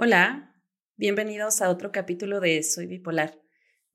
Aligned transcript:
Hola, 0.00 0.54
bienvenidos 0.96 1.60
a 1.60 1.70
otro 1.70 1.90
capítulo 1.90 2.38
de 2.38 2.62
Soy 2.62 2.86
Bipolar. 2.86 3.36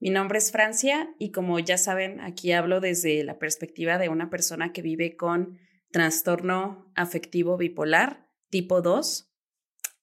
Mi 0.02 0.10
nombre 0.10 0.38
es 0.38 0.52
Francia 0.52 1.16
y 1.18 1.32
como 1.32 1.58
ya 1.60 1.78
saben, 1.78 2.20
aquí 2.20 2.52
hablo 2.52 2.82
desde 2.82 3.24
la 3.24 3.40
perspectiva 3.40 3.98
de 3.98 4.10
una 4.10 4.30
persona 4.30 4.74
que 4.74 4.82
vive 4.82 5.16
con 5.16 5.60
trastorno 5.92 6.92
afectivo 6.94 7.56
bipolar 7.56 8.28
tipo 8.50 8.82
2. 8.82 9.32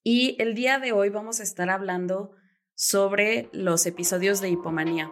Y 0.01 0.41
el 0.41 0.55
día 0.55 0.79
de 0.79 0.91
hoy 0.91 1.09
vamos 1.09 1.39
a 1.39 1.43
estar 1.43 1.69
hablando 1.69 2.31
sobre 2.73 3.49
los 3.53 3.85
episodios 3.85 4.41
de 4.41 4.49
hipomanía. 4.49 5.11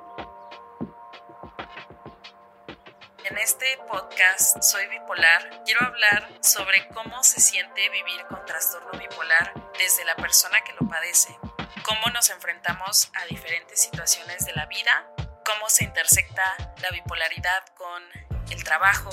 Este 3.50 3.80
podcast 3.90 4.62
Soy 4.62 4.86
Bipolar 4.90 5.64
quiero 5.66 5.84
hablar 5.84 6.38
sobre 6.40 6.88
cómo 6.90 7.24
se 7.24 7.42
siente 7.42 7.90
vivir 7.90 8.24
con 8.30 8.46
trastorno 8.46 8.92
bipolar 8.92 9.52
desde 9.76 10.06
la 10.06 10.16
persona 10.16 10.62
que 10.62 10.74
lo 10.80 10.88
padece, 10.88 11.36
cómo 11.82 12.14
nos 12.14 12.30
enfrentamos 12.30 13.10
a 13.16 13.26
diferentes 13.26 13.82
situaciones 13.82 14.46
de 14.46 14.54
la 14.54 14.68
vida, 14.68 15.12
cómo 15.44 15.68
se 15.68 15.84
intersecta 15.84 16.44
la 16.80 16.92
bipolaridad 16.92 17.66
con 17.76 18.04
el 18.52 18.64
trabajo, 18.64 19.10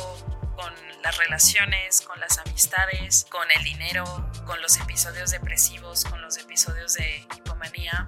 con 0.55 0.75
las 1.01 1.17
relaciones, 1.17 2.03
con 2.03 2.21
las 2.21 2.37
amistades, 2.37 3.27
con 3.31 3.51
el 3.51 3.65
dinero, 3.65 4.05
con 4.45 4.61
los 4.61 4.79
episodios 4.79 5.31
depresivos, 5.31 6.05
con 6.05 6.21
los 6.21 6.37
episodios 6.37 6.93
de 6.93 7.27
hipomanía. 7.39 8.07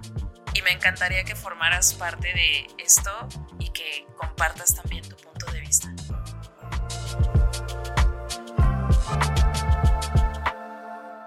Y 0.52 0.60
me 0.60 0.72
encantaría 0.72 1.24
que 1.24 1.36
formaras 1.36 1.94
parte 1.94 2.34
de 2.34 2.66
esto 2.76 3.28
y 3.58 3.70
que 3.70 4.06
compartas 4.18 4.74
también 4.74 5.08
tu 5.08 5.16
punto 5.16 5.37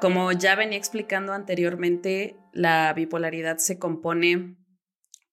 Como 0.01 0.31
ya 0.31 0.55
venía 0.55 0.79
explicando 0.79 1.31
anteriormente, 1.31 2.35
la 2.53 2.91
bipolaridad 2.93 3.59
se 3.59 3.77
compone 3.77 4.57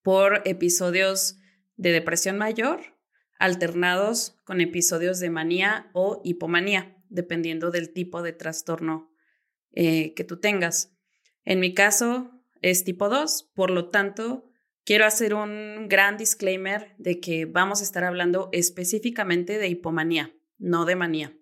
por 0.03 0.43
episodios 0.45 1.39
de 1.77 1.91
depresión 1.93 2.37
mayor 2.37 2.81
alternados 3.39 4.37
con 4.45 4.61
episodios 4.61 5.21
de 5.21 5.31
manía 5.31 5.89
o 5.95 6.21
hipomanía, 6.23 7.03
dependiendo 7.09 7.71
del 7.71 7.95
tipo 7.95 8.21
de 8.21 8.33
trastorno 8.33 9.11
eh, 9.73 10.13
que 10.13 10.25
tú 10.25 10.39
tengas. 10.39 10.93
En 11.47 11.61
mi 11.61 11.73
caso 11.73 12.31
es 12.61 12.85
tipo 12.85 13.09
2, 13.09 13.53
por 13.55 13.71
lo 13.71 13.89
tanto, 13.89 14.51
quiero 14.85 15.07
hacer 15.07 15.33
un 15.33 15.89
gran 15.89 16.19
disclaimer 16.19 16.95
de 16.99 17.21
que 17.21 17.47
vamos 17.47 17.81
a 17.81 17.85
estar 17.85 18.05
hablando 18.05 18.51
específicamente 18.53 19.57
de 19.57 19.69
hipomanía, 19.69 20.35
no 20.59 20.85
de 20.85 20.97
manía. 20.97 21.38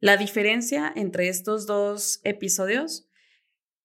La 0.00 0.16
diferencia 0.16 0.90
entre 0.96 1.28
estos 1.28 1.66
dos 1.66 2.20
episodios 2.24 3.06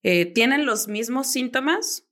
eh, 0.01 0.25
tienen 0.25 0.65
los 0.65 0.87
mismos 0.87 1.29
síntomas, 1.29 2.07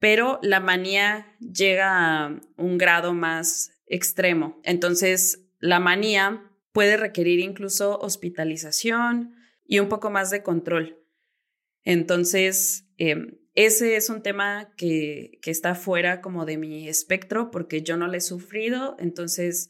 pero 0.00 0.40
la 0.42 0.58
manía 0.58 1.36
llega 1.38 2.26
a 2.26 2.40
un 2.56 2.78
grado 2.78 3.14
más 3.14 3.70
extremo. 3.86 4.60
Entonces, 4.64 5.46
la 5.60 5.78
manía 5.78 6.50
puede 6.72 6.96
requerir 6.96 7.38
incluso 7.38 7.96
hospitalización 8.00 9.36
y 9.64 9.78
un 9.78 9.88
poco 9.88 10.10
más 10.10 10.30
de 10.30 10.42
control. 10.42 10.98
Entonces, 11.84 12.88
em, 12.96 13.38
ese 13.54 13.94
es 13.94 14.10
un 14.10 14.22
tema 14.22 14.74
que, 14.76 15.38
que 15.42 15.52
está 15.52 15.76
fuera 15.76 16.20
como 16.20 16.44
de 16.44 16.58
mi 16.58 16.88
espectro 16.88 17.52
porque 17.52 17.82
yo 17.82 17.96
no 17.96 18.08
lo 18.08 18.14
he 18.14 18.20
sufrido, 18.20 18.96
entonces, 18.98 19.68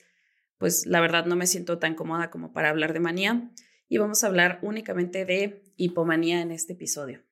pues 0.57 0.87
la 0.87 1.03
verdad 1.03 1.27
no 1.27 1.37
me 1.37 1.47
siento 1.47 1.79
tan 1.79 1.95
cómoda 1.95 2.31
como 2.31 2.55
para 2.55 2.71
hablar 2.71 2.95
de 2.95 3.01
manía 3.01 3.51
y 3.89 3.99
vamos 3.99 4.25
a 4.25 4.29
hablar 4.29 4.59
únicamente 4.63 5.25
de 5.25 5.63
hipomanía 5.77 6.41
en 6.41 6.51
este 6.51 6.75
episodio. 6.75 7.23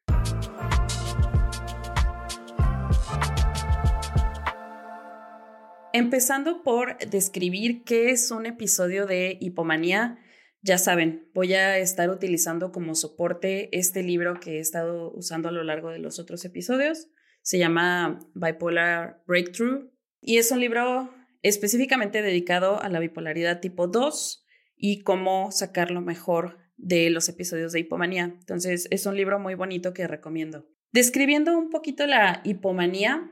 Empezando 5.95 6.63
por 6.63 6.97
describir 6.99 7.85
qué 7.85 8.11
es 8.11 8.31
un 8.31 8.47
episodio 8.47 9.07
de 9.07 9.37
hipomanía. 9.41 10.19
Ya 10.63 10.79
saben, 10.79 11.29
voy 11.35 11.53
a 11.53 11.77
estar 11.79 12.09
utilizando 12.09 12.73
como 12.73 12.95
soporte 12.95 13.69
este 13.77 14.03
libro 14.03 14.41
que 14.41 14.57
he 14.57 14.61
estado 14.61 15.13
usando 15.13 15.51
a 15.51 15.53
lo 15.53 15.65
largo 15.65 15.91
de 15.91 15.99
los 15.99 16.19
otros 16.19 16.45
episodios. 16.47 17.09
Se 17.43 17.59
llama 17.59 18.21
Bipolar 18.35 19.23
Breakthrough 19.27 19.91
y 20.21 20.39
es 20.39 20.51
un 20.51 20.61
libro 20.61 21.13
específicamente 21.43 22.23
dedicado 22.23 22.81
a 22.81 22.89
la 22.89 23.01
bipolaridad 23.01 23.61
tipo 23.61 23.89
2 23.89 24.42
y 24.85 25.05
cómo 25.05 25.53
sacar 25.53 25.93
lo 25.93 26.01
mejor 26.01 26.59
de 26.77 27.09
los 27.09 27.29
episodios 27.29 27.71
de 27.71 27.79
hipomanía. 27.79 28.25
Entonces, 28.25 28.89
es 28.91 29.07
un 29.07 29.17
libro 29.17 29.39
muy 29.39 29.55
bonito 29.55 29.95
que 29.95 30.09
recomiendo. 30.09 30.67
Describiendo 30.91 31.57
un 31.57 31.71
poquito 31.71 32.05
la 32.09 32.41
hipomanía, 32.43 33.31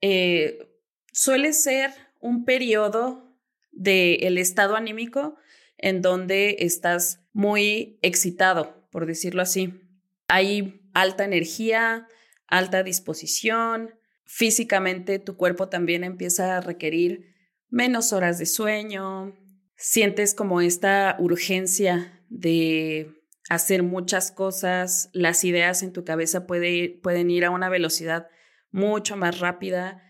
eh, 0.00 0.68
suele 1.12 1.52
ser 1.52 1.92
un 2.18 2.44
periodo 2.44 3.38
del 3.70 4.36
estado 4.36 4.74
anímico 4.74 5.36
en 5.78 6.02
donde 6.02 6.56
estás 6.58 7.20
muy 7.32 8.00
excitado, 8.02 8.88
por 8.90 9.06
decirlo 9.06 9.42
así. 9.42 9.80
Hay 10.26 10.80
alta 10.92 11.24
energía, 11.24 12.08
alta 12.48 12.82
disposición, 12.82 13.94
físicamente 14.24 15.20
tu 15.20 15.36
cuerpo 15.36 15.68
también 15.68 16.02
empieza 16.02 16.56
a 16.56 16.60
requerir 16.60 17.32
menos 17.68 18.12
horas 18.12 18.40
de 18.40 18.46
sueño, 18.46 19.36
sientes 19.76 20.34
como 20.34 20.60
esta 20.60 21.16
urgencia 21.18 22.22
de 22.28 23.10
hacer 23.48 23.82
muchas 23.82 24.32
cosas, 24.32 25.10
las 25.12 25.44
ideas 25.44 25.82
en 25.82 25.92
tu 25.92 26.04
cabeza 26.04 26.46
pueden 26.46 27.30
ir 27.30 27.44
a 27.44 27.50
una 27.50 27.68
velocidad 27.68 28.28
mucho 28.70 29.16
más 29.16 29.38
rápida. 29.38 30.02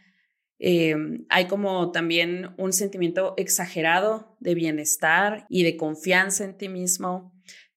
Em, 0.59 1.27
hay 1.29 1.47
como 1.47 1.91
también 1.91 2.55
un 2.57 2.73
sentimiento 2.73 3.35
exagerado 3.37 4.37
de 4.41 4.55
bienestar 4.55 5.47
y 5.49 5.65
de 5.65 5.77
confianza 5.77 6.45
en 6.45 6.57
ti 6.57 6.69
mismo. 6.69 7.35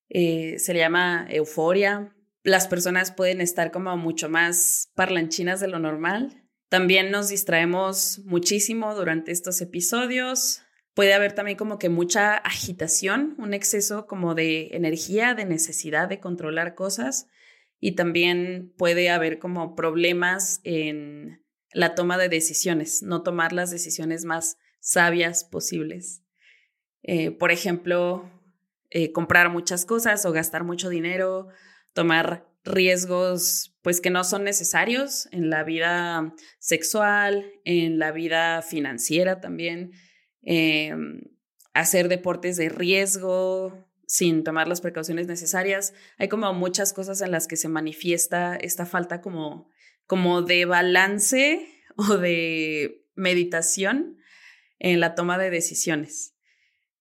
Eh, 0.09 0.59
se 0.59 0.73
le 0.73 0.79
llama 0.79 1.27
euforia. 1.29 2.15
Las 2.43 2.67
personas 2.67 3.11
pueden 3.11 3.41
estar 3.41 3.71
como 3.71 3.97
mucho 3.97 4.29
más 4.29 4.89
parlanchinas 4.95 5.59
de 5.59 5.67
lo 5.67 5.79
normal. 5.79 6.43
También 6.69 7.11
nos 7.11 7.29
distraemos 7.29 8.19
muchísimo 8.25 8.93
durante 8.95 9.31
estos 9.31 9.59
episodios. 9.59 10.61
Puede 10.97 11.13
haber 11.13 11.33
también 11.33 11.59
como 11.59 11.77
que 11.77 11.89
mucha 11.89 12.37
agitación, 12.37 13.35
un 13.37 13.53
exceso 13.53 14.07
como 14.07 14.33
de 14.33 14.69
energía, 14.71 15.35
de 15.35 15.45
necesidad 15.45 16.09
de 16.09 16.19
controlar 16.19 16.73
cosas 16.73 17.27
y 17.79 17.91
también 17.91 18.73
puede 18.79 19.11
haber 19.11 19.37
como 19.37 19.75
problemas 19.75 20.59
en 20.63 21.45
la 21.71 21.93
toma 21.93 22.17
de 22.17 22.29
decisiones, 22.29 23.03
no 23.03 23.21
tomar 23.21 23.53
las 23.53 23.69
decisiones 23.69 24.25
más 24.25 24.57
sabias 24.79 25.43
posibles. 25.43 26.23
Eh, 27.03 27.29
por 27.29 27.51
ejemplo, 27.51 28.27
eh, 28.89 29.11
comprar 29.11 29.51
muchas 29.51 29.85
cosas 29.85 30.25
o 30.25 30.31
gastar 30.31 30.63
mucho 30.63 30.89
dinero, 30.89 31.49
tomar 31.93 32.49
riesgos 32.63 33.77
pues 33.83 34.01
que 34.01 34.09
no 34.09 34.23
son 34.23 34.43
necesarios 34.43 35.29
en 35.31 35.51
la 35.51 35.63
vida 35.63 36.33
sexual, 36.57 37.45
en 37.65 37.99
la 37.99 38.11
vida 38.11 38.63
financiera 38.63 39.39
también 39.41 39.91
Em, 40.43 41.21
hacer 41.73 42.07
deportes 42.09 42.57
de 42.57 42.69
riesgo 42.69 43.87
sin 44.07 44.43
tomar 44.43 44.67
las 44.67 44.81
precauciones 44.81 45.27
necesarias. 45.27 45.93
Hay 46.17 46.27
como 46.29 46.51
muchas 46.53 46.93
cosas 46.93 47.21
en 47.21 47.31
las 47.31 47.47
que 47.47 47.57
se 47.57 47.69
manifiesta 47.69 48.55
esta 48.55 48.85
falta 48.85 49.21
como, 49.21 49.69
como 50.07 50.41
de 50.41 50.65
balance 50.65 51.67
o 51.97 52.17
de 52.17 53.05
meditación 53.15 54.17
en 54.79 54.99
la 54.99 55.15
toma 55.15 55.37
de 55.37 55.49
decisiones. 55.49 56.35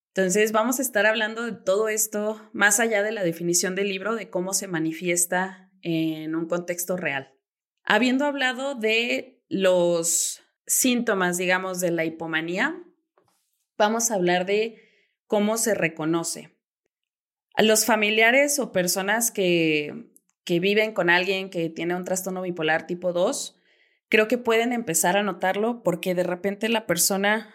Entonces 0.09 0.51
vamos 0.51 0.79
a 0.79 0.81
estar 0.81 1.05
hablando 1.05 1.45
de 1.45 1.51
todo 1.51 1.89
esto 1.89 2.41
más 2.51 2.79
allá 2.79 3.03
de 3.03 3.11
la 3.11 3.23
definición 3.23 3.75
del 3.75 3.89
libro, 3.89 4.15
de 4.15 4.29
cómo 4.29 4.53
se 4.53 4.67
manifiesta 4.67 5.71
en 5.81 6.35
un 6.35 6.47
contexto 6.47 6.97
real. 6.97 7.33
Habiendo 7.83 8.25
hablado 8.25 8.75
de 8.75 9.43
los 9.47 10.41
síntomas, 10.65 11.37
digamos, 11.37 11.79
de 11.79 11.91
la 11.91 12.03
hipomanía, 12.03 12.83
vamos 13.77 14.11
a 14.11 14.15
hablar 14.15 14.45
de 14.45 14.81
cómo 15.27 15.57
se 15.57 15.73
reconoce. 15.73 16.55
A 17.55 17.63
los 17.63 17.85
familiares 17.85 18.59
o 18.59 18.71
personas 18.71 19.31
que, 19.31 20.11
que 20.43 20.59
viven 20.59 20.93
con 20.93 21.09
alguien 21.09 21.49
que 21.49 21.69
tiene 21.69 21.95
un 21.95 22.05
trastorno 22.05 22.41
bipolar 22.41 22.87
tipo 22.87 23.13
2, 23.13 23.59
creo 24.09 24.27
que 24.27 24.37
pueden 24.37 24.73
empezar 24.73 25.17
a 25.17 25.23
notarlo 25.23 25.83
porque 25.83 26.15
de 26.15 26.23
repente 26.23 26.69
la 26.69 26.85
persona 26.85 27.53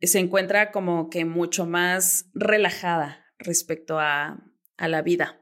se 0.00 0.18
encuentra 0.18 0.72
como 0.72 1.10
que 1.10 1.24
mucho 1.24 1.66
más 1.66 2.26
relajada 2.34 3.26
respecto 3.38 4.00
a, 4.00 4.42
a 4.76 4.88
la 4.88 5.02
vida. 5.02 5.40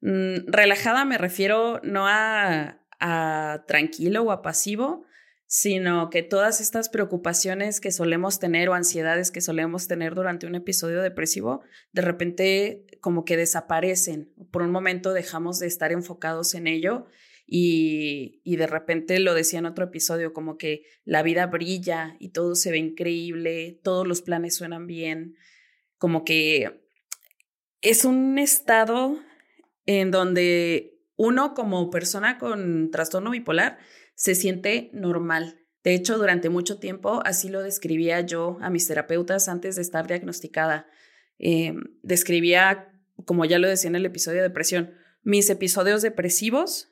Mm, 0.00 0.46
relajada 0.46 1.04
me 1.04 1.18
refiero 1.18 1.80
no 1.82 2.06
a, 2.06 2.80
a 3.00 3.64
tranquilo 3.66 4.22
o 4.22 4.30
a 4.30 4.42
pasivo, 4.42 5.04
sino 5.56 6.10
que 6.10 6.24
todas 6.24 6.60
estas 6.60 6.88
preocupaciones 6.88 7.80
que 7.80 7.92
solemos 7.92 8.40
tener 8.40 8.68
o 8.68 8.74
ansiedades 8.74 9.30
que 9.30 9.40
solemos 9.40 9.86
tener 9.86 10.16
durante 10.16 10.48
un 10.48 10.56
episodio 10.56 11.00
depresivo, 11.00 11.62
de 11.92 12.02
repente 12.02 12.86
como 13.00 13.24
que 13.24 13.36
desaparecen. 13.36 14.32
Por 14.50 14.62
un 14.62 14.72
momento 14.72 15.12
dejamos 15.12 15.60
de 15.60 15.68
estar 15.68 15.92
enfocados 15.92 16.56
en 16.56 16.66
ello 16.66 17.06
y, 17.46 18.40
y 18.42 18.56
de 18.56 18.66
repente 18.66 19.20
lo 19.20 19.32
decía 19.32 19.60
en 19.60 19.66
otro 19.66 19.84
episodio, 19.84 20.32
como 20.32 20.58
que 20.58 20.82
la 21.04 21.22
vida 21.22 21.46
brilla 21.46 22.16
y 22.18 22.30
todo 22.30 22.56
se 22.56 22.72
ve 22.72 22.78
increíble, 22.78 23.78
todos 23.84 24.08
los 24.08 24.22
planes 24.22 24.56
suenan 24.56 24.88
bien, 24.88 25.36
como 25.98 26.24
que 26.24 26.84
es 27.80 28.04
un 28.04 28.40
estado 28.40 29.20
en 29.86 30.10
donde 30.10 30.98
uno 31.14 31.54
como 31.54 31.90
persona 31.90 32.38
con 32.38 32.90
trastorno 32.90 33.30
bipolar 33.30 33.78
se 34.14 34.34
siente 34.34 34.90
normal. 34.92 35.60
De 35.82 35.94
hecho, 35.94 36.16
durante 36.16 36.48
mucho 36.48 36.78
tiempo 36.78 37.20
así 37.24 37.48
lo 37.48 37.62
describía 37.62 38.20
yo 38.22 38.58
a 38.60 38.70
mis 38.70 38.86
terapeutas 38.86 39.48
antes 39.48 39.76
de 39.76 39.82
estar 39.82 40.06
diagnosticada. 40.06 40.86
Eh, 41.38 41.74
describía, 42.02 42.92
como 43.26 43.44
ya 43.44 43.58
lo 43.58 43.68
decía 43.68 43.88
en 43.88 43.96
el 43.96 44.06
episodio 44.06 44.38
de 44.38 44.48
depresión, 44.48 44.94
mis 45.22 45.50
episodios 45.50 46.02
depresivos 46.02 46.90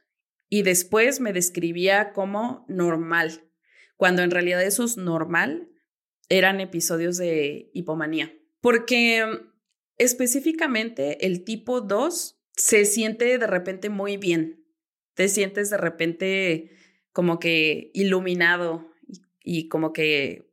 y 0.49 0.63
después 0.63 1.21
me 1.21 1.33
describía 1.33 2.13
como 2.13 2.67
normal, 2.69 3.45
cuando 3.97 4.23
en 4.23 4.31
realidad 4.31 4.63
esos 4.63 4.99
normal 4.99 5.71
eran 6.29 6.61
episodios 6.61 7.17
de 7.17 7.71
hipomanía. 7.73 8.35
Porque 8.61 9.25
específicamente 9.97 11.27
el 11.27 11.45
tipo 11.45 11.81
2 11.81 12.39
se 12.57 12.85
siente 12.85 13.39
de 13.39 13.47
repente 13.47 13.89
muy 13.89 14.17
bien. 14.17 14.67
Te 15.15 15.29
sientes 15.29 15.71
de 15.71 15.77
repente 15.79 16.71
como 17.13 17.39
que 17.39 17.91
iluminado 17.95 18.91
y, 19.45 19.69
como 19.69 19.93
que 19.93 20.51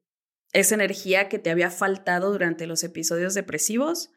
esa 0.52 0.76
energía 0.76 1.30
que 1.30 1.40
te 1.40 1.50
había 1.50 1.70
faltado 1.70 2.32
durante 2.32 2.68
los 2.68 2.84
episodios 2.84 3.34
depresivos 3.34 4.10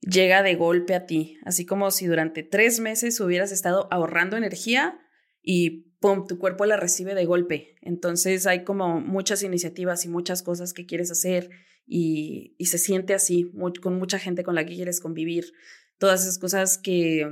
llega 0.00 0.42
de 0.42 0.54
golpe 0.54 0.94
a 0.94 1.06
ti, 1.06 1.38
así 1.44 1.66
como 1.66 1.90
si 1.90 2.06
durante 2.06 2.42
tres 2.42 2.80
meses 2.80 3.20
hubieras 3.20 3.50
estado 3.50 3.88
ahorrando 3.90 4.36
energía 4.36 5.00
y 5.42 5.88
tu 6.28 6.38
cuerpo 6.38 6.66
la 6.66 6.76
recibe 6.76 7.14
de 7.14 7.24
golpe. 7.24 7.76
Entonces 7.80 8.46
hay 8.46 8.64
como 8.64 9.00
muchas 9.00 9.42
iniciativas 9.42 10.04
y 10.04 10.08
muchas 10.08 10.42
cosas 10.42 10.72
que 10.72 10.86
quieres 10.86 11.10
hacer 11.10 11.50
y, 11.86 12.54
y 12.58 12.66
se 12.66 12.78
siente 12.78 13.14
así, 13.14 13.50
con 13.82 13.98
mucha 13.98 14.18
gente 14.18 14.44
con 14.44 14.54
la 14.54 14.64
que 14.64 14.74
quieres 14.74 15.00
convivir. 15.00 15.52
Todas 15.98 16.22
esas 16.22 16.38
cosas 16.38 16.78
que, 16.78 17.26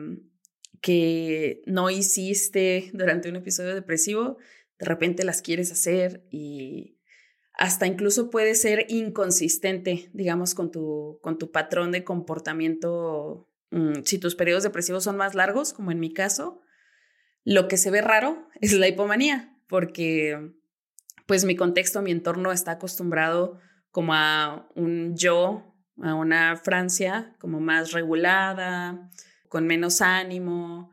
que 0.80 1.62
no 1.66 1.90
hiciste 1.90 2.90
durante 2.92 3.28
un 3.28 3.36
episodio 3.36 3.74
depresivo, 3.74 4.38
de 4.78 4.86
repente 4.86 5.24
las 5.24 5.42
quieres 5.42 5.72
hacer 5.72 6.26
y 6.30 6.98
hasta 7.54 7.86
incluso 7.86 8.30
puede 8.30 8.54
ser 8.54 8.86
inconsistente, 8.88 10.10
digamos, 10.12 10.54
con 10.54 10.70
tu, 10.70 11.18
con 11.22 11.38
tu 11.38 11.50
patrón 11.50 11.90
de 11.90 12.04
comportamiento. 12.04 13.48
Mm, 13.70 14.02
si 14.04 14.18
tus 14.18 14.34
periodos 14.34 14.62
depresivos 14.62 15.04
son 15.04 15.16
más 15.16 15.34
largos, 15.34 15.72
como 15.72 15.90
en 15.90 15.98
mi 15.98 16.12
caso, 16.12 16.60
lo 17.44 17.68
que 17.68 17.78
se 17.78 17.90
ve 17.90 18.02
raro 18.02 18.46
es 18.60 18.72
la 18.74 18.88
hipomanía, 18.88 19.56
porque 19.68 20.52
pues 21.26 21.44
mi 21.44 21.56
contexto, 21.56 22.02
mi 22.02 22.10
entorno 22.10 22.52
está 22.52 22.72
acostumbrado 22.72 23.58
como 23.90 24.14
a 24.14 24.68
un 24.74 25.16
yo, 25.16 25.74
a 26.02 26.14
una 26.14 26.56
Francia 26.56 27.34
como 27.40 27.60
más 27.60 27.92
regulada, 27.92 29.10
con 29.56 29.66
menos 29.66 30.02
ánimo. 30.02 30.90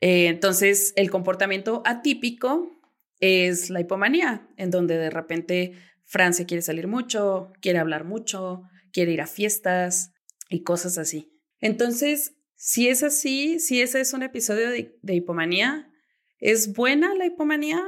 Eh, 0.00 0.28
entonces, 0.28 0.92
el 0.94 1.10
comportamiento 1.10 1.82
atípico 1.84 2.80
es 3.18 3.70
la 3.70 3.80
hipomanía, 3.80 4.46
en 4.56 4.70
donde 4.70 4.96
de 4.96 5.10
repente 5.10 5.72
Francia 6.04 6.46
quiere 6.46 6.62
salir 6.62 6.86
mucho, 6.86 7.52
quiere 7.60 7.80
hablar 7.80 8.04
mucho, 8.04 8.62
quiere 8.92 9.10
ir 9.10 9.20
a 9.20 9.26
fiestas 9.26 10.12
y 10.48 10.62
cosas 10.62 10.96
así. 10.96 11.36
Entonces, 11.58 12.36
si 12.54 12.86
es 12.86 13.02
así, 13.02 13.58
si 13.58 13.82
ese 13.82 14.00
es 14.00 14.12
un 14.12 14.22
episodio 14.22 14.70
de, 14.70 14.96
de 15.02 15.14
hipomanía, 15.14 15.90
¿es 16.38 16.74
buena 16.74 17.16
la 17.16 17.26
hipomanía 17.26 17.82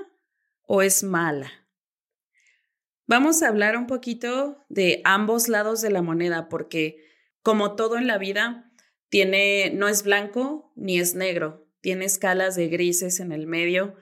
o 0.63 0.83
es 0.83 1.05
mala? 1.05 1.53
Vamos 3.07 3.45
a 3.45 3.49
hablar 3.49 3.77
un 3.77 3.87
poquito 3.87 4.65
de 4.69 5.03
ambos 5.05 5.47
lados 5.47 5.83
de 5.83 5.91
la 5.91 6.03
moneda, 6.03 6.49
porque 6.49 6.97
como 7.43 7.77
todo 7.77 7.97
en 7.97 8.09
la 8.09 8.19
vida, 8.19 8.70
tiene, 9.11 9.71
no 9.75 9.89
es 9.89 10.03
blanco 10.03 10.73
ni 10.75 10.99
es 10.99 11.15
negro, 11.15 11.69
tiene 11.83 12.07
escalas 12.07 12.57
de 12.57 12.69
grises 12.69 13.21
en 13.21 13.33
el 13.33 13.47
medio, 13.47 13.97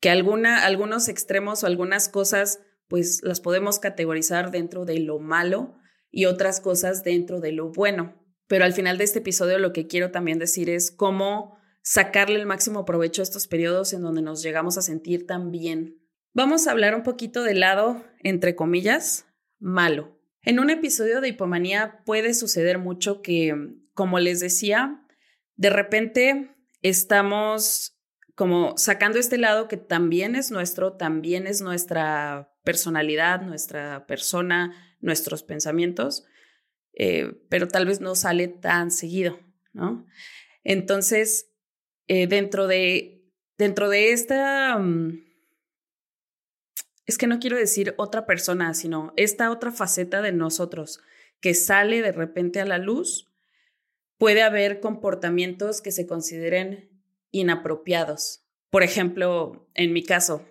que 0.00 0.10
alguna, 0.10 0.66
algunos 0.66 1.08
extremos 1.08 1.64
o 1.64 1.66
algunas 1.66 2.10
cosas, 2.10 2.60
pues 2.86 3.20
las 3.22 3.40
podemos 3.40 3.78
categorizar 3.78 4.50
dentro 4.50 4.84
de 4.84 5.00
lo 5.00 5.18
malo 5.18 5.78
y 6.10 6.26
otras 6.26 6.60
cosas 6.60 7.02
dentro 7.02 7.40
de 7.40 7.52
lo 7.52 7.70
bueno. 7.70 8.22
Pero 8.46 8.66
al 8.66 8.74
final 8.74 8.98
de 8.98 9.04
este 9.04 9.20
episodio 9.20 9.58
lo 9.58 9.72
que 9.72 9.86
quiero 9.86 10.10
también 10.10 10.38
decir 10.38 10.68
es 10.68 10.90
cómo 10.90 11.58
sacarle 11.82 12.38
el 12.38 12.46
máximo 12.46 12.84
provecho 12.84 13.22
a 13.22 13.24
estos 13.24 13.46
periodos 13.46 13.94
en 13.94 14.02
donde 14.02 14.20
nos 14.20 14.42
llegamos 14.42 14.76
a 14.76 14.82
sentir 14.82 15.26
tan 15.26 15.50
bien 15.50 15.98
Vamos 16.38 16.68
a 16.68 16.70
hablar 16.70 16.94
un 16.94 17.02
poquito 17.02 17.42
del 17.42 17.58
lado, 17.58 18.04
entre 18.22 18.54
comillas, 18.54 19.26
malo. 19.58 20.20
En 20.42 20.60
un 20.60 20.70
episodio 20.70 21.20
de 21.20 21.30
hipomanía 21.30 22.00
puede 22.04 22.32
suceder 22.32 22.78
mucho 22.78 23.22
que, 23.22 23.56
como 23.98 24.20
les 24.20 24.38
decía, 24.38 25.04
de 25.56 25.70
repente 25.70 26.54
estamos 26.82 27.98
como 28.36 28.78
sacando 28.78 29.18
este 29.18 29.38
lado 29.38 29.66
que 29.66 29.76
también 29.76 30.36
es 30.36 30.52
nuestro, 30.52 30.92
también 30.92 31.48
es 31.48 31.62
nuestra 31.62 32.54
personalidad, 32.62 33.42
nuestra 33.42 34.06
persona, 34.06 34.96
nuestros 35.00 35.42
pensamientos, 35.42 36.26
eh, 36.92 37.42
pero 37.48 37.66
tal 37.66 37.86
vez 37.86 38.00
no 38.00 38.14
sale 38.14 38.46
tan 38.46 38.92
seguido, 38.92 39.40
¿no? 39.72 40.06
Entonces, 40.62 41.50
eh, 42.06 42.28
dentro, 42.28 42.68
de, 42.68 43.28
dentro 43.56 43.88
de 43.88 44.12
esta... 44.12 44.78
Mm, 44.78 45.24
es 47.04 47.18
que 47.18 47.26
no 47.26 47.40
quiero 47.40 47.56
decir 47.56 47.94
otra 47.98 48.26
persona, 48.26 48.74
sino 48.74 49.12
esta 49.16 49.50
otra 49.50 49.72
faceta 49.72 50.22
de 50.22 50.30
nosotros 50.30 51.00
que 51.40 51.54
sale 51.54 52.00
de 52.00 52.12
repente 52.12 52.60
a 52.60 52.64
la 52.64 52.78
luz, 52.78 53.27
puede 54.18 54.42
haber 54.42 54.80
comportamientos 54.80 55.80
que 55.80 55.92
se 55.92 56.06
consideren 56.06 56.90
inapropiados. 57.30 58.44
Por 58.70 58.82
ejemplo, 58.82 59.68
en 59.74 59.92
mi 59.92 60.04
caso, 60.04 60.44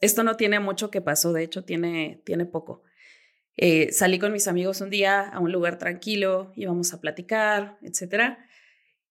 esto 0.00 0.22
no 0.22 0.36
tiene 0.36 0.60
mucho 0.60 0.90
que 0.90 1.00
pasó, 1.00 1.32
de 1.32 1.44
hecho 1.44 1.64
tiene, 1.64 2.22
tiene 2.24 2.44
poco. 2.44 2.82
Eh, 3.56 3.92
salí 3.92 4.18
con 4.18 4.32
mis 4.32 4.48
amigos 4.48 4.80
un 4.80 4.90
día 4.90 5.20
a 5.22 5.38
un 5.38 5.52
lugar 5.52 5.78
tranquilo, 5.78 6.52
íbamos 6.56 6.92
a 6.92 7.00
platicar, 7.00 7.78
etc. 7.82 8.36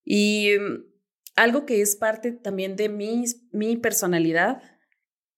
Y 0.03 0.51
mm, 0.59 0.83
algo 1.35 1.65
que 1.65 1.81
es 1.81 1.95
parte 1.95 2.31
también 2.31 2.75
de 2.75 2.89
mi, 2.89 3.23
mi 3.51 3.77
personalidad 3.77 4.61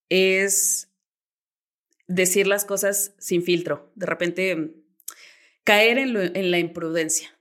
es 0.10 0.92
decir 2.08 2.48
las 2.48 2.66
cosas 2.66 3.16
sin 3.20 3.44
filtro, 3.44 3.92
de 3.96 4.06
repente 4.06 4.76
caer 5.64 5.98
en, 5.98 6.52
la 6.52 6.60
imprudencia. 6.60 7.35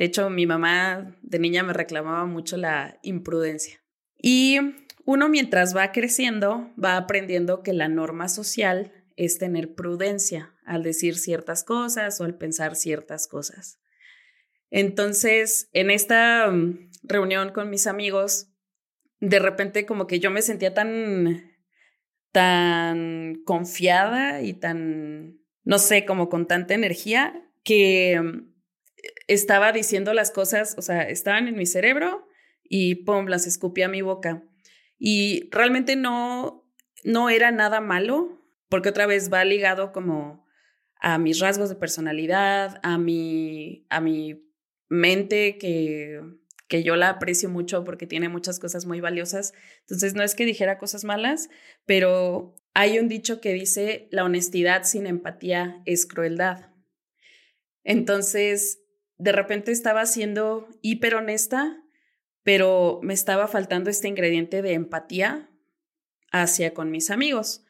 De 0.00 0.06
hecho, 0.06 0.30
mi 0.30 0.46
mamá 0.46 1.14
de 1.20 1.38
niña 1.38 1.62
me 1.62 1.74
reclamaba 1.74 2.24
mucho 2.24 2.56
la 2.56 2.98
imprudencia. 3.02 3.82
Y 4.16 4.56
uno 5.04 5.28
mientras 5.28 5.76
va 5.76 5.92
creciendo, 5.92 6.72
va 6.82 6.96
aprendiendo 6.96 7.62
que 7.62 7.74
la 7.74 7.86
norma 7.86 8.30
social 8.30 8.94
es 9.16 9.36
tener 9.36 9.74
prudencia 9.74 10.54
al 10.64 10.84
decir 10.84 11.18
ciertas 11.18 11.64
cosas 11.64 12.18
o 12.18 12.24
al 12.24 12.38
pensar 12.38 12.76
ciertas 12.76 13.28
cosas. 13.28 13.78
Entonces, 14.70 15.68
en 15.74 15.90
esta 15.90 16.50
mm, 16.50 16.92
reunión 17.02 17.52
con 17.52 17.68
mis 17.68 17.86
amigos, 17.86 18.48
de 19.18 19.38
repente 19.38 19.84
como 19.84 20.06
que 20.06 20.18
yo 20.18 20.30
me 20.30 20.40
sentía 20.40 20.72
tan 20.72 21.58
tan 22.32 23.42
confiada 23.44 24.40
y 24.40 24.54
tan, 24.54 25.42
no 25.62 25.78
sé, 25.78 26.06
como 26.06 26.30
con 26.30 26.46
tanta 26.46 26.72
energía 26.72 27.46
que 27.64 28.18
mm, 28.18 28.49
estaba 29.32 29.72
diciendo 29.72 30.12
las 30.14 30.30
cosas, 30.30 30.74
o 30.78 30.82
sea, 30.82 31.02
estaban 31.02 31.48
en 31.48 31.56
mi 31.56 31.66
cerebro 31.66 32.28
y 32.64 32.96
pum, 32.96 33.26
las 33.26 33.46
escupí 33.46 33.82
a 33.82 33.88
mi 33.88 34.02
boca. 34.02 34.42
Y 34.98 35.48
realmente 35.50 35.96
no, 35.96 36.70
no 37.04 37.30
era 37.30 37.50
nada 37.50 37.80
malo, 37.80 38.42
porque 38.68 38.88
otra 38.88 39.06
vez 39.06 39.32
va 39.32 39.44
ligado 39.44 39.92
como 39.92 40.46
a 41.00 41.18
mis 41.18 41.40
rasgos 41.40 41.68
de 41.68 41.76
personalidad, 41.76 42.78
a 42.82 42.98
mi, 42.98 43.86
a 43.88 44.00
mi 44.00 44.44
mente 44.88 45.58
que 45.58 46.20
que 46.70 46.84
yo 46.84 46.94
la 46.94 47.08
aprecio 47.08 47.50
mucho 47.50 47.82
porque 47.84 48.06
tiene 48.06 48.28
muchas 48.28 48.60
cosas 48.60 48.86
muy 48.86 49.00
valiosas. 49.00 49.52
Entonces, 49.80 50.14
no 50.14 50.22
es 50.22 50.36
que 50.36 50.46
dijera 50.46 50.78
cosas 50.78 51.02
malas, 51.02 51.50
pero 51.84 52.54
hay 52.74 53.00
un 53.00 53.08
dicho 53.08 53.40
que 53.40 53.52
dice, 53.52 54.06
la 54.12 54.22
honestidad 54.24 54.84
sin 54.84 55.08
empatía 55.08 55.82
es 55.84 56.06
crueldad. 56.06 56.70
Entonces, 57.82 58.84
de 59.20 59.32
repente 59.32 59.70
estaba 59.70 60.06
siendo 60.06 60.66
hiper 60.80 61.14
honesta, 61.14 61.84
pero 62.42 63.00
me 63.02 63.12
estaba 63.12 63.48
faltando 63.48 63.90
este 63.90 64.08
ingrediente 64.08 64.62
de 64.62 64.72
empatía 64.72 65.50
hacia 66.32 66.72
con 66.72 66.90
mis 66.90 67.10
amigos. 67.10 67.64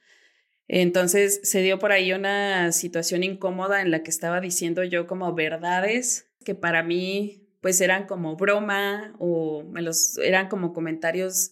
Entonces 0.69 1.41
se 1.43 1.61
dio 1.63 1.81
por 1.81 1.91
ahí 1.91 2.13
una 2.13 2.71
situación 2.71 3.25
incómoda 3.25 3.83
en 3.83 3.91
la 3.91 4.05
que 4.05 4.11
estaba 4.11 4.41
diciendo 4.41 4.85
yo 4.85 5.09
como 5.09 5.35
verdades 5.35 6.31
que 6.45 6.55
para 6.55 6.85
mí 6.85 7.49
pues 7.61 7.81
eran 7.81 8.07
como 8.07 8.37
broma 8.37 9.15
o 9.19 9.65
me 9.65 9.83
los, 9.83 10.19
eran 10.19 10.49
como 10.49 10.73
comentarios 10.73 11.51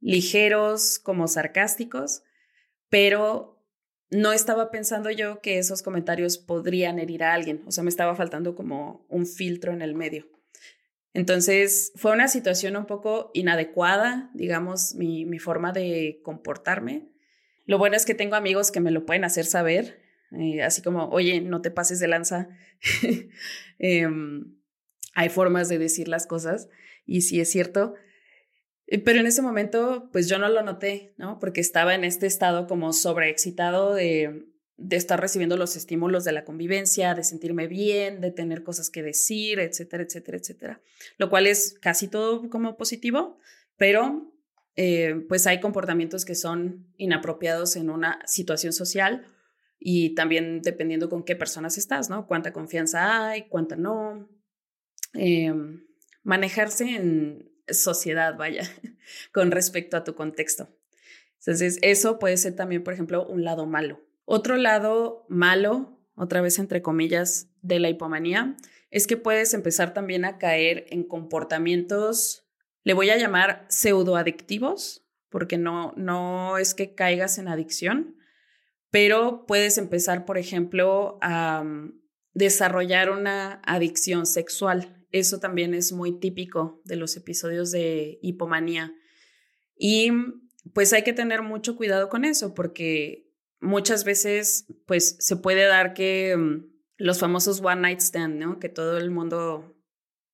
ligeros 0.00 0.98
como 0.98 1.28
sarcásticos, 1.28 2.22
pero 2.90 3.59
no 4.10 4.32
estaba 4.32 4.70
pensando 4.70 5.10
yo 5.10 5.40
que 5.40 5.58
esos 5.58 5.82
comentarios 5.82 6.38
podrían 6.38 6.98
herir 6.98 7.22
a 7.22 7.32
alguien, 7.32 7.62
o 7.66 7.70
sea, 7.70 7.84
me 7.84 7.90
estaba 7.90 8.14
faltando 8.14 8.54
como 8.54 9.06
un 9.08 9.26
filtro 9.26 9.72
en 9.72 9.82
el 9.82 9.94
medio. 9.94 10.26
Entonces, 11.12 11.92
fue 11.96 12.12
una 12.12 12.28
situación 12.28 12.76
un 12.76 12.86
poco 12.86 13.30
inadecuada, 13.34 14.30
digamos, 14.34 14.94
mi, 14.94 15.24
mi 15.24 15.38
forma 15.38 15.72
de 15.72 16.20
comportarme. 16.22 17.08
Lo 17.66 17.78
bueno 17.78 17.96
es 17.96 18.04
que 18.04 18.14
tengo 18.14 18.36
amigos 18.36 18.70
que 18.70 18.80
me 18.80 18.92
lo 18.92 19.06
pueden 19.06 19.24
hacer 19.24 19.44
saber, 19.44 20.00
eh, 20.32 20.62
así 20.62 20.82
como, 20.82 21.08
oye, 21.08 21.40
no 21.40 21.60
te 21.60 21.70
pases 21.70 21.98
de 22.00 22.08
lanza. 22.08 22.48
Em, 23.78 24.56
hay 25.14 25.28
formas 25.30 25.68
de 25.68 25.78
decir 25.78 26.06
las 26.06 26.26
cosas 26.26 26.68
y 27.06 27.22
sí 27.22 27.40
es 27.40 27.50
cierto. 27.50 27.94
Eh, 28.90 28.98
pero 28.98 29.20
en 29.20 29.26
ese 29.26 29.40
momento, 29.40 30.10
pues 30.12 30.28
yo 30.28 30.38
no 30.38 30.48
lo 30.48 30.62
noté, 30.62 31.14
¿no? 31.16 31.38
Porque 31.38 31.60
estaba 31.60 31.94
en 31.94 32.04
este 32.04 32.26
estado 32.26 32.66
como 32.66 32.92
sobreexcitado 32.92 33.94
de, 33.94 34.46
de 34.76 34.96
estar 34.96 35.20
recibiendo 35.20 35.56
los 35.56 35.76
estímulos 35.76 36.24
de 36.24 36.32
la 36.32 36.44
convivencia, 36.44 37.14
de 37.14 37.22
sentirme 37.22 37.68
bien, 37.68 38.20
de 38.20 38.32
tener 38.32 38.64
cosas 38.64 38.90
que 38.90 39.02
decir, 39.02 39.60
etcétera, 39.60 40.02
etcétera, 40.02 40.38
etcétera. 40.38 40.80
Lo 41.18 41.30
cual 41.30 41.46
es 41.46 41.76
casi 41.80 42.08
todo 42.08 42.50
como 42.50 42.76
positivo, 42.76 43.38
pero 43.76 44.34
eh, 44.74 45.24
pues 45.28 45.46
hay 45.46 45.60
comportamientos 45.60 46.24
que 46.24 46.34
son 46.34 46.92
inapropiados 46.96 47.76
en 47.76 47.90
una 47.90 48.20
situación 48.26 48.72
social 48.72 49.24
y 49.78 50.14
también 50.14 50.62
dependiendo 50.62 51.08
con 51.08 51.24
qué 51.24 51.36
personas 51.36 51.78
estás, 51.78 52.10
¿no? 52.10 52.26
Cuánta 52.26 52.52
confianza 52.52 53.28
hay, 53.28 53.48
cuánta 53.48 53.76
no. 53.76 54.28
Em, 55.12 55.86
manejarse 56.22 56.96
en 56.96 57.49
sociedad, 57.72 58.36
vaya, 58.36 58.62
con 59.32 59.50
respecto 59.50 59.96
a 59.96 60.04
tu 60.04 60.14
contexto. 60.14 60.68
Entonces, 61.38 61.78
eso 61.82 62.18
puede 62.18 62.36
ser 62.36 62.54
también, 62.54 62.84
por 62.84 62.92
ejemplo, 62.92 63.26
un 63.26 63.44
lado 63.44 63.66
malo. 63.66 64.00
Otro 64.24 64.56
lado 64.56 65.24
malo, 65.28 65.98
otra 66.14 66.40
vez 66.40 66.58
entre 66.58 66.82
comillas, 66.82 67.48
de 67.62 67.78
la 67.78 67.88
hipomanía, 67.88 68.56
es 68.90 69.06
que 69.06 69.16
puedes 69.16 69.54
empezar 69.54 69.94
también 69.94 70.24
a 70.24 70.38
caer 70.38 70.86
en 70.90 71.04
comportamientos, 71.04 72.46
le 72.82 72.94
voy 72.94 73.10
a 73.10 73.16
llamar 73.16 73.66
pseudoadictivos, 73.68 75.06
porque 75.28 75.58
no, 75.58 75.94
no 75.96 76.58
es 76.58 76.74
que 76.74 76.94
caigas 76.94 77.38
en 77.38 77.48
adicción, 77.48 78.16
pero 78.90 79.46
puedes 79.46 79.78
empezar, 79.78 80.24
por 80.24 80.38
ejemplo, 80.38 81.18
a 81.22 81.62
mm, 81.62 82.00
desarrollar 82.34 83.10
una 83.10 83.62
adicción 83.64 84.26
sexual. 84.26 84.99
Eso 85.12 85.40
también 85.40 85.74
es 85.74 85.92
muy 85.92 86.18
típico 86.18 86.80
de 86.84 86.96
los 86.96 87.16
episodios 87.16 87.70
de 87.70 88.18
hipomanía. 88.22 88.94
Y 89.76 90.10
pues 90.74 90.92
hay 90.92 91.02
que 91.02 91.12
tener 91.12 91.42
mucho 91.42 91.76
cuidado 91.76 92.08
con 92.08 92.24
eso 92.24 92.54
porque 92.54 93.30
muchas 93.60 94.04
veces 94.04 94.66
pues 94.86 95.16
se 95.18 95.36
puede 95.36 95.64
dar 95.64 95.94
que 95.94 96.36
mm, 96.36 96.66
los 96.96 97.18
famosos 97.18 97.60
one 97.60 97.80
night 97.80 98.00
stand, 98.00 98.38
¿no? 98.38 98.58
Que 98.58 98.68
todo 98.68 98.98
el 98.98 99.10
mundo, 99.10 99.76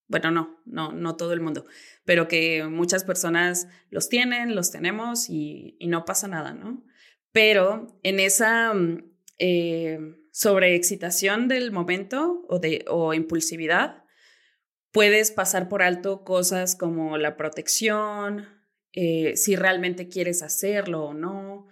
bueno, 0.08 0.30
no, 0.30 0.60
no, 0.66 0.92
no 0.92 1.16
todo 1.16 1.32
el 1.32 1.40
mundo, 1.40 1.64
pero 2.04 2.28
que 2.28 2.64
muchas 2.64 3.04
personas 3.04 3.68
los 3.90 4.08
tienen, 4.08 4.54
los 4.54 4.70
tenemos 4.70 5.30
y, 5.30 5.76
y 5.78 5.86
no 5.86 6.04
pasa 6.04 6.28
nada, 6.28 6.54
¿no? 6.54 6.84
Pero 7.32 7.98
en 8.02 8.18
esa 8.20 8.74
mm, 8.74 9.12
eh, 9.38 9.98
sobreexcitación 10.32 11.48
del 11.48 11.72
momento 11.72 12.44
o, 12.48 12.58
de, 12.58 12.84
o 12.88 13.14
impulsividad, 13.14 14.04
puedes 14.92 15.30
pasar 15.30 15.68
por 15.68 15.82
alto 15.82 16.24
cosas 16.24 16.76
como 16.76 17.18
la 17.18 17.36
protección, 17.36 18.48
eh, 18.92 19.36
si 19.36 19.56
realmente 19.56 20.08
quieres 20.08 20.42
hacerlo 20.42 21.04
o 21.04 21.14
no, 21.14 21.68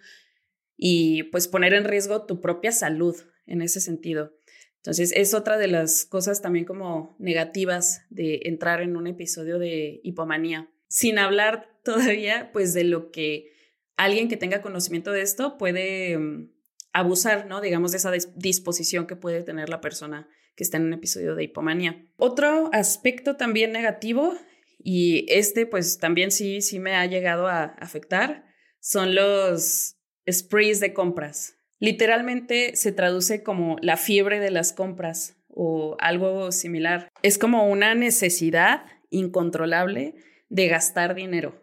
y 0.77 1.25
pues 1.25 1.49
poner 1.49 1.75
en 1.75 1.85
riesgo 1.85 2.27
tu 2.27 2.41
propia 2.41 2.73
salud 2.73 3.17
en 3.47 3.63
ese 3.63 3.81
sentido. 3.81 4.35
Entonces, 4.77 5.13
es 5.17 5.33
otra 5.33 5.57
de 5.57 5.67
las 5.67 6.05
cosas 6.05 6.43
también 6.43 6.67
como 6.67 7.17
negativas 7.19 8.03
de 8.11 8.43
entrar 8.45 8.83
en 8.83 8.97
un 8.97 9.07
episodio 9.07 9.59
de 9.59 10.01
hipomanía, 10.03 10.71
sin 10.89 11.19
hablar 11.19 11.71
todavía 11.85 12.51
pues 12.53 12.75
de 12.75 12.85
lo 12.85 13.11
que 13.11 13.51
alguien 13.97 14.29
que 14.29 14.37
tenga 14.37 14.61
conocimiento 14.61 15.11
de 15.11 15.23
esto 15.23 15.57
puede 15.57 16.19
mm, 16.19 16.51
abusar, 16.93 17.47
¿no? 17.47 17.63
Digamos, 17.63 17.93
de 17.93 17.97
esa 17.97 18.13
disposición 18.37 19.07
que 19.07 19.17
puede 19.17 19.43
tener 19.43 19.71
la 19.71 19.81
persona 19.81 20.29
que 20.57 20.65
está 20.65 20.77
en 20.77 20.85
un 20.85 20.93
episodio 20.95 21.35
de 21.35 21.45
hipomanía. 21.45 22.07
Otro 22.17 22.71
aspecto 22.73 23.37
también 23.37 23.73
negativo, 23.73 24.35
y 24.79 25.27
este 25.29 25.67
pues 25.67 25.99
también 25.99 26.31
sí, 26.31 26.61
sí 26.61 26.79
me 26.79 26.95
ha 26.95 27.07
llegado 27.07 27.49
a 27.49 27.65
afectar, 27.65 28.45
son 28.81 29.15
los 29.15 29.97
sprees 30.31 30.81
de 30.81 30.93
compras. 30.93 31.57
Literalmente 31.79 32.77
se 32.77 32.93
traduce 32.93 33.43
como 33.43 33.77
la 33.81 33.97
fiebre 33.97 34.41
de 34.41 34.51
las 34.51 34.73
compras 34.73 35.37
o 35.49 35.97
algo 36.01 36.53
similar. 36.53 37.09
Es 37.23 37.39
como 37.39 37.69
una 37.69 37.95
necesidad 37.95 38.85
incontrolable 39.11 40.15
de 40.49 40.69
gastar 40.69 41.15
dinero. 41.15 41.63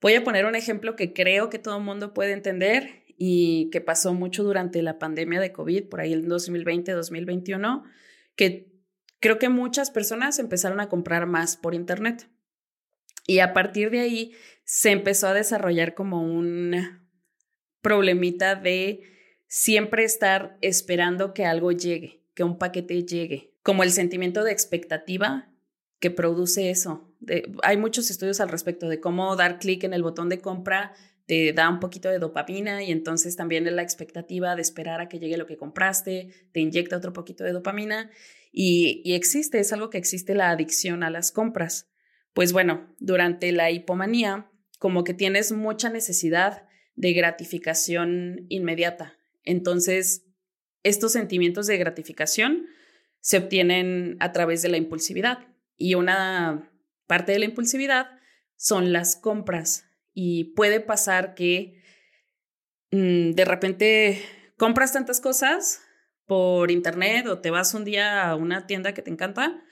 Voy 0.00 0.14
a 0.14 0.22
poner 0.22 0.46
un 0.46 0.54
ejemplo 0.54 0.96
que 0.96 1.12
creo 1.12 1.50
que 1.50 1.58
todo 1.58 1.78
el 1.78 1.84
mundo 1.84 2.14
puede 2.14 2.32
entender 2.32 3.04
y 3.18 3.68
que 3.70 3.80
pasó 3.80 4.14
mucho 4.14 4.44
durante 4.44 4.80
la 4.80 4.98
pandemia 4.98 5.40
de 5.40 5.52
COVID, 5.52 5.88
por 5.88 6.00
ahí 6.00 6.12
en 6.12 6.30
2020-2021, 6.30 7.82
que 8.36 8.72
creo 9.18 9.38
que 9.40 9.48
muchas 9.48 9.90
personas 9.90 10.38
empezaron 10.38 10.78
a 10.78 10.88
comprar 10.88 11.26
más 11.26 11.56
por 11.56 11.74
Internet. 11.74 12.30
Y 13.26 13.40
a 13.40 13.52
partir 13.52 13.90
de 13.90 14.00
ahí 14.00 14.32
se 14.64 14.92
empezó 14.92 15.26
a 15.26 15.34
desarrollar 15.34 15.94
como 15.94 16.22
un 16.22 16.76
problemita 17.82 18.54
de 18.54 19.02
siempre 19.48 20.04
estar 20.04 20.56
esperando 20.60 21.34
que 21.34 21.44
algo 21.44 21.72
llegue, 21.72 22.22
que 22.34 22.44
un 22.44 22.56
paquete 22.56 23.04
llegue, 23.04 23.52
como 23.62 23.82
el 23.82 23.90
sentimiento 23.90 24.44
de 24.44 24.52
expectativa 24.52 25.50
que 25.98 26.12
produce 26.12 26.70
eso. 26.70 27.12
hay 27.62 27.76
muchos 27.76 28.10
estudios 28.10 28.40
al 28.40 28.48
respecto 28.48 28.88
de 28.88 29.00
cómo 29.00 29.34
dar 29.34 29.58
clic 29.58 29.82
en 29.82 29.92
el 29.92 30.04
botón 30.04 30.28
de 30.28 30.40
compra 30.40 30.94
te 31.28 31.52
da 31.52 31.68
un 31.68 31.78
poquito 31.78 32.08
de 32.08 32.18
dopamina 32.18 32.82
y 32.82 32.90
entonces 32.90 33.36
también 33.36 33.76
la 33.76 33.82
expectativa 33.82 34.56
de 34.56 34.62
esperar 34.62 35.02
a 35.02 35.10
que 35.10 35.18
llegue 35.18 35.36
lo 35.36 35.46
que 35.46 35.58
compraste, 35.58 36.30
te 36.52 36.60
inyecta 36.60 36.96
otro 36.96 37.12
poquito 37.12 37.44
de 37.44 37.52
dopamina 37.52 38.10
y, 38.50 39.02
y 39.04 39.12
existe, 39.12 39.60
es 39.60 39.74
algo 39.74 39.90
que 39.90 39.98
existe 39.98 40.34
la 40.34 40.48
adicción 40.48 41.02
a 41.02 41.10
las 41.10 41.30
compras. 41.30 41.90
Pues 42.32 42.54
bueno, 42.54 42.94
durante 42.98 43.52
la 43.52 43.70
hipomanía, 43.70 44.50
como 44.78 45.04
que 45.04 45.12
tienes 45.12 45.52
mucha 45.52 45.90
necesidad 45.90 46.66
de 46.96 47.12
gratificación 47.12 48.46
inmediata. 48.48 49.18
Entonces, 49.44 50.24
estos 50.82 51.12
sentimientos 51.12 51.66
de 51.66 51.76
gratificación 51.76 52.66
se 53.20 53.36
obtienen 53.36 54.16
a 54.20 54.32
través 54.32 54.62
de 54.62 54.70
la 54.70 54.78
impulsividad. 54.78 55.46
Y 55.76 55.94
una 55.94 56.72
parte 57.06 57.32
de 57.32 57.40
la 57.40 57.44
impulsividad 57.44 58.06
son 58.56 58.94
las 58.94 59.16
compras. 59.16 59.87
Y 60.20 60.46
puede 60.56 60.80
pasar 60.80 61.36
que 61.36 61.80
mm, 62.90 63.30
de 63.34 63.44
repente 63.44 64.20
compras 64.56 64.92
tantas 64.92 65.20
cosas 65.20 65.80
por 66.26 66.72
internet 66.72 67.28
o 67.28 67.38
te 67.38 67.50
vas 67.50 67.72
un 67.72 67.84
día 67.84 68.28
a 68.28 68.34
una 68.34 68.66
tienda 68.66 68.94
que 68.94 69.02
te 69.02 69.12
encanta 69.12 69.62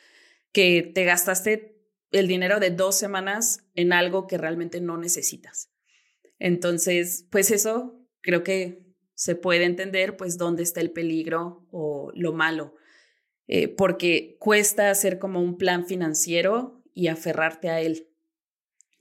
que 0.52 0.88
te 0.94 1.02
gastaste 1.02 1.82
el 2.12 2.28
dinero 2.28 2.60
de 2.60 2.70
dos 2.70 2.96
semanas 2.96 3.66
en 3.74 3.92
algo 3.92 4.28
que 4.28 4.38
realmente 4.38 4.80
no 4.80 4.96
necesitas. 4.96 5.72
Entonces, 6.38 7.26
pues 7.32 7.50
eso 7.50 8.08
creo 8.20 8.44
que 8.44 8.86
se 9.14 9.34
puede 9.34 9.64
entender, 9.64 10.16
pues, 10.16 10.38
dónde 10.38 10.62
está 10.62 10.80
el 10.80 10.92
peligro 10.92 11.66
o 11.72 12.12
lo 12.14 12.32
malo. 12.32 12.76
Eh, 13.48 13.66
porque 13.66 14.36
cuesta 14.38 14.90
hacer 14.90 15.18
como 15.18 15.42
un 15.42 15.58
plan 15.58 15.86
financiero 15.86 16.84
y 16.94 17.08
aferrarte 17.08 17.68
a 17.68 17.80
él. 17.80 18.15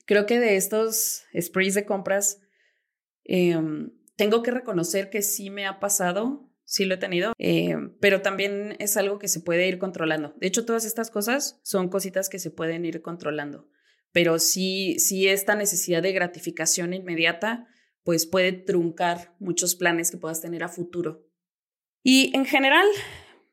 Creo 0.06 0.26
que 0.26 0.40
de 0.40 0.56
estos 0.56 1.24
sprees 1.40 1.74
de 1.74 1.86
compras, 1.86 2.40
em, 3.24 3.92
tengo 4.16 4.44
que 4.44 4.52
reconocer 4.52 5.10
que 5.10 5.22
sí 5.22 5.50
me 5.50 5.66
ha 5.66 5.80
pasado, 5.80 6.50
sí 6.64 6.86
lo 6.86 6.96
he 6.96 6.98
tenido, 6.98 7.34
em, 7.38 7.98
pero 8.00 8.22
también 8.22 8.76
es 8.80 8.98
algo 8.98 9.20
que 9.20 9.28
se 9.28 9.40
puede 9.40 9.68
ir 9.68 9.78
controlando. 9.78 10.34
De 10.40 10.48
hecho, 10.48 10.66
todas 10.66 10.86
estas 10.86 11.12
cosas 11.12 11.60
son 11.64 11.90
cositas 11.90 12.30
que 12.30 12.40
se 12.40 12.52
pueden 12.52 12.86
ir 12.86 13.02
controlando, 13.02 13.68
pero 14.12 14.40
sí, 14.40 15.00
sí 15.00 15.28
esta 15.28 15.56
necesidad 15.56 16.02
de 16.02 16.14
gratificación 16.14 16.94
inmediata, 16.94 17.68
pues 18.04 18.26
puede 18.26 18.54
truncar 18.54 19.36
muchos 19.40 19.76
planes 19.76 20.12
que 20.12 20.18
puedas 20.18 20.42
tener 20.42 20.64
a 20.64 20.70
futuro. 20.70 21.28
Y 22.04 22.32
en 22.36 22.46
general, 22.46 22.86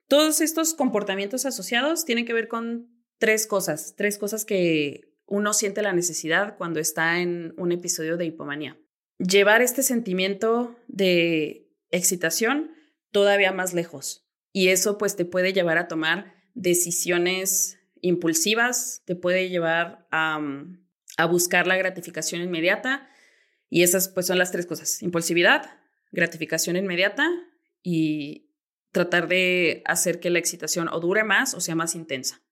todos 0.09 0.43
estos 0.43 0.75
comportamientos 0.75 1.47
asociados 1.47 2.05
tienen 2.05 2.27
que 2.27 2.35
ver 2.35 2.49
con 2.49 2.91
tres 3.19 3.47
cosas, 3.47 3.95
tres 3.97 4.19
cosas 4.19 4.45
que 4.45 5.12
uno 5.33 5.55
siente 5.55 5.81
la 5.81 5.95
necesidad 5.95 6.59
cuando 6.59 6.79
está 6.79 7.19
en 7.21 7.55
un 7.57 7.73
episodio 7.73 8.19
de 8.19 8.27
hipomanía. 8.27 8.79
Llevar 9.17 9.63
este 9.63 9.83
sentimiento 9.83 10.77
de 10.89 11.73
excitación 11.91 12.73
todavía 13.13 13.51
más 13.51 13.73
lejos. 13.73 14.29
Y 14.53 14.69
eso 14.69 14.99
pues 14.99 15.17
te 15.17 15.25
puede 15.25 15.55
llevar 15.55 15.79
a 15.79 15.89
tomar 15.89 16.35
decisiones 16.53 17.79
impulsivas, 18.03 19.01
te 19.07 19.17
puede 19.17 19.49
llevar 19.49 20.07
a, 20.11 20.39
a 21.17 21.25
buscar 21.25 21.67
la 21.67 21.79
gratificación 21.79 22.43
inmediata. 22.43 23.09
Y 23.71 23.85
esas 23.85 24.11
pues 24.11 24.27
son 24.27 24.37
las 24.37 24.53
tres 24.53 24.67
cosas, 24.67 25.01
impulsividad, 25.01 25.81
gratificación 26.11 26.77
inmediata 26.77 27.27
y 27.83 28.51
tratar 28.91 29.29
de 29.29 29.81
hacer 29.87 30.21
que 30.21 30.29
la 30.29 30.41
excitación 30.41 30.89
o 30.89 31.01
dure 31.01 31.25
más 31.25 31.55
o 31.55 31.61
sea 31.63 31.75
más 31.75 31.95
intensa. 31.95 32.43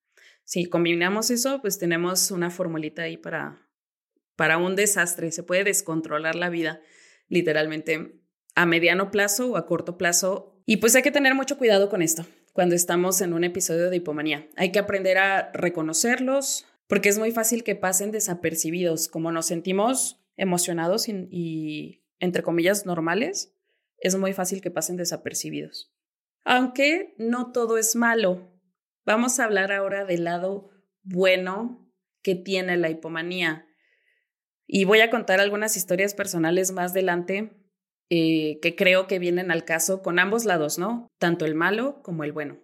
Si 0.45 0.67
combinamos 0.67 1.31
eso, 1.31 1.61
pues 1.61 1.79
tenemos 1.79 2.31
una 2.31 2.51
formulita 2.51 3.03
ahí 3.03 3.17
para, 3.17 3.69
para 4.37 4.59
un 4.59 4.77
desastre. 4.77 5.31
Se 5.33 5.43
puede 5.43 5.65
descontrolar 5.65 6.35
la 6.35 6.49
vida 6.49 6.81
literalmente 7.29 8.21
a 8.55 8.67
mediano 8.67 9.11
plazo 9.11 9.53
o 9.53 9.57
a 9.57 9.67
corto 9.67 9.97
plazo. 9.97 10.63
Y 10.67 10.79
pues 10.79 10.95
hay 10.95 11.03
que 11.03 11.11
tener 11.11 11.35
mucho 11.35 11.59
cuidado 11.59 11.89
con 11.89 12.03
esto 12.03 12.27
cuando 12.53 12.75
estamos 12.75 13.21
en 13.21 13.33
un 13.33 13.45
episodio 13.45 13.91
de 13.91 13.97
hipomanía. 13.97 14.49
Hay 14.57 14.73
que 14.73 14.79
aprender 14.79 15.19
a 15.19 15.51
reconocerlos 15.53 16.67
porque 16.87 17.09
es 17.09 17.19
muy 17.19 17.31
fácil 17.31 17.63
que 17.63 17.77
pasen 17.77 18.11
desapercibidos. 18.11 19.09
Como 19.09 19.31
nos 19.33 19.47
sentimos 19.47 20.21
emocionados 20.37 21.09
y, 21.09 22.05
entre 22.19 22.43
comillas, 22.43 22.87
normales, 22.87 23.55
es 23.99 24.17
muy 24.17 24.33
fácil 24.33 24.61
que 24.61 24.71
pasen 24.71 24.97
desapercibidos. 24.97 25.93
Aunque 26.45 27.15
no 27.19 27.53
todo 27.53 27.79
es 27.79 27.95
malo. 27.95 28.50
Vamos 29.11 29.41
a 29.41 29.45
hablar 29.45 29.73
ahora 29.73 30.05
del 30.05 30.23
lado 30.23 30.71
bueno 31.03 31.93
que 32.23 32.37
tiene 32.37 32.77
la 32.77 32.91
hipomanía. 32.91 33.67
Y 34.69 34.85
voy 34.85 35.01
a 35.01 35.11
contar 35.11 35.41
algunas 35.41 35.77
historias 35.77 36.15
personales 36.15 36.71
más 36.71 36.93
adelante 36.93 37.51
eh, 38.09 38.61
que 38.63 38.77
creo 38.77 39.09
que 39.09 39.19
vienen 39.19 39.51
al 39.51 39.65
caso 39.65 40.01
con 40.01 40.21
ambos 40.21 40.45
lados, 40.45 40.79
¿no? 40.79 41.09
Tanto 41.19 41.45
el 41.45 41.57
malo 41.57 42.05
como 42.05 42.23
el 42.23 42.31
bueno. 42.31 42.61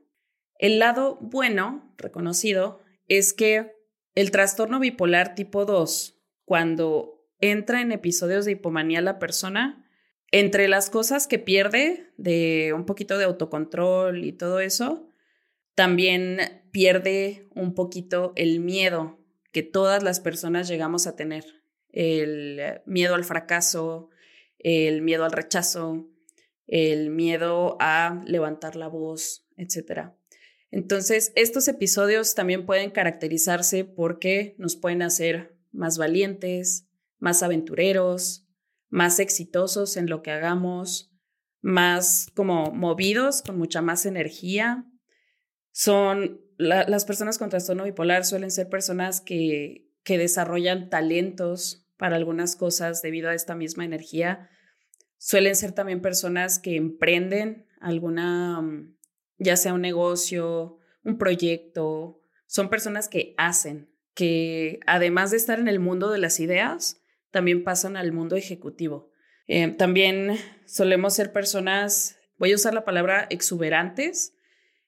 El 0.56 0.78
lado 0.78 1.18
bueno, 1.20 1.92
reconocido, 1.98 2.80
es 3.08 3.32
que 3.32 3.72
el 4.14 4.30
trastorno 4.30 4.78
bipolar 4.78 5.34
tipo 5.34 5.64
2, 5.64 6.16
cuando 6.44 7.26
entra 7.40 7.80
en 7.80 7.90
episodios 7.90 8.44
de 8.44 8.52
hipomanía 8.52 9.00
la 9.00 9.18
persona, 9.18 9.90
entre 10.30 10.68
las 10.68 10.90
cosas 10.90 11.26
que 11.26 11.40
pierde 11.40 12.12
de 12.18 12.72
un 12.72 12.86
poquito 12.86 13.18
de 13.18 13.24
autocontrol 13.24 14.22
y 14.22 14.30
todo 14.30 14.60
eso, 14.60 15.10
también 15.76 16.40
pierde 16.72 17.48
un 17.54 17.74
poquito 17.74 18.32
el 18.34 18.58
miedo 18.58 19.20
que 19.52 19.62
todas 19.62 20.02
las 20.02 20.18
personas 20.18 20.66
llegamos 20.66 21.06
a 21.06 21.14
tener. 21.14 21.44
El 21.90 22.82
miedo 22.86 23.14
al 23.14 23.24
fracaso, 23.24 24.10
el 24.58 25.02
miedo 25.02 25.24
al 25.24 25.32
rechazo, 25.32 26.08
el 26.66 27.10
miedo 27.10 27.76
a 27.78 28.22
levantar 28.26 28.74
la 28.74 28.88
voz, 28.88 29.46
etc. 29.56 30.12
Entonces, 30.70 31.32
estos 31.36 31.68
episodios 31.68 32.34
también 32.34 32.66
pueden 32.66 32.90
caracterizarse 32.90 33.84
porque 33.84 34.56
nos 34.58 34.76
pueden 34.76 35.02
hacer 35.02 35.56
más 35.72 35.98
valientes, 35.98 36.88
más 37.18 37.42
aventureros, 37.42 38.46
más 38.88 39.20
exitosos 39.20 39.96
en 39.96 40.08
lo 40.08 40.22
que 40.22 40.30
hagamos, 40.30 41.12
más 41.60 42.28
como 42.34 42.72
movidos, 42.72 43.42
con 43.42 43.58
mucha 43.58 43.82
más 43.82 44.06
energía. 44.06 44.86
Son 45.78 46.40
las 46.56 47.04
personas 47.04 47.36
con 47.36 47.50
trastorno 47.50 47.84
bipolar 47.84 48.24
suelen 48.24 48.50
ser 48.50 48.70
personas 48.70 49.20
que, 49.20 49.92
que 50.04 50.16
desarrollan 50.16 50.88
talentos 50.88 51.86
para 51.98 52.16
algunas 52.16 52.56
cosas 52.56 53.02
debido 53.02 53.28
a 53.28 53.34
esta 53.34 53.54
misma 53.54 53.84
energía. 53.84 54.48
Suelen 55.18 55.54
ser 55.54 55.72
también 55.72 56.00
personas 56.00 56.58
que 56.58 56.76
emprenden 56.76 57.66
alguna, 57.78 58.62
mm, 58.62 58.96
ya 59.36 59.58
sea 59.58 59.74
un 59.74 59.82
negocio, 59.82 60.78
un 61.04 61.18
proyecto. 61.18 62.20
Son 62.46 62.70
personas 62.70 63.10
que 63.10 63.34
hacen, 63.36 63.90
que 64.14 64.80
además 64.86 65.30
de 65.30 65.36
estar 65.36 65.58
en 65.58 65.68
el 65.68 65.78
mundo 65.78 66.10
de 66.10 66.16
las 66.16 66.40
ideas, 66.40 67.02
también 67.30 67.64
pasan 67.64 67.98
al 67.98 68.12
mundo 68.12 68.36
ejecutivo. 68.36 69.10
Eh, 69.46 69.68
también 69.72 70.38
solemos 70.64 71.12
ser 71.12 71.34
personas, 71.34 72.16
voy 72.38 72.52
a 72.52 72.54
usar 72.54 72.72
la 72.72 72.86
palabra 72.86 73.26
exuberantes, 73.28 74.32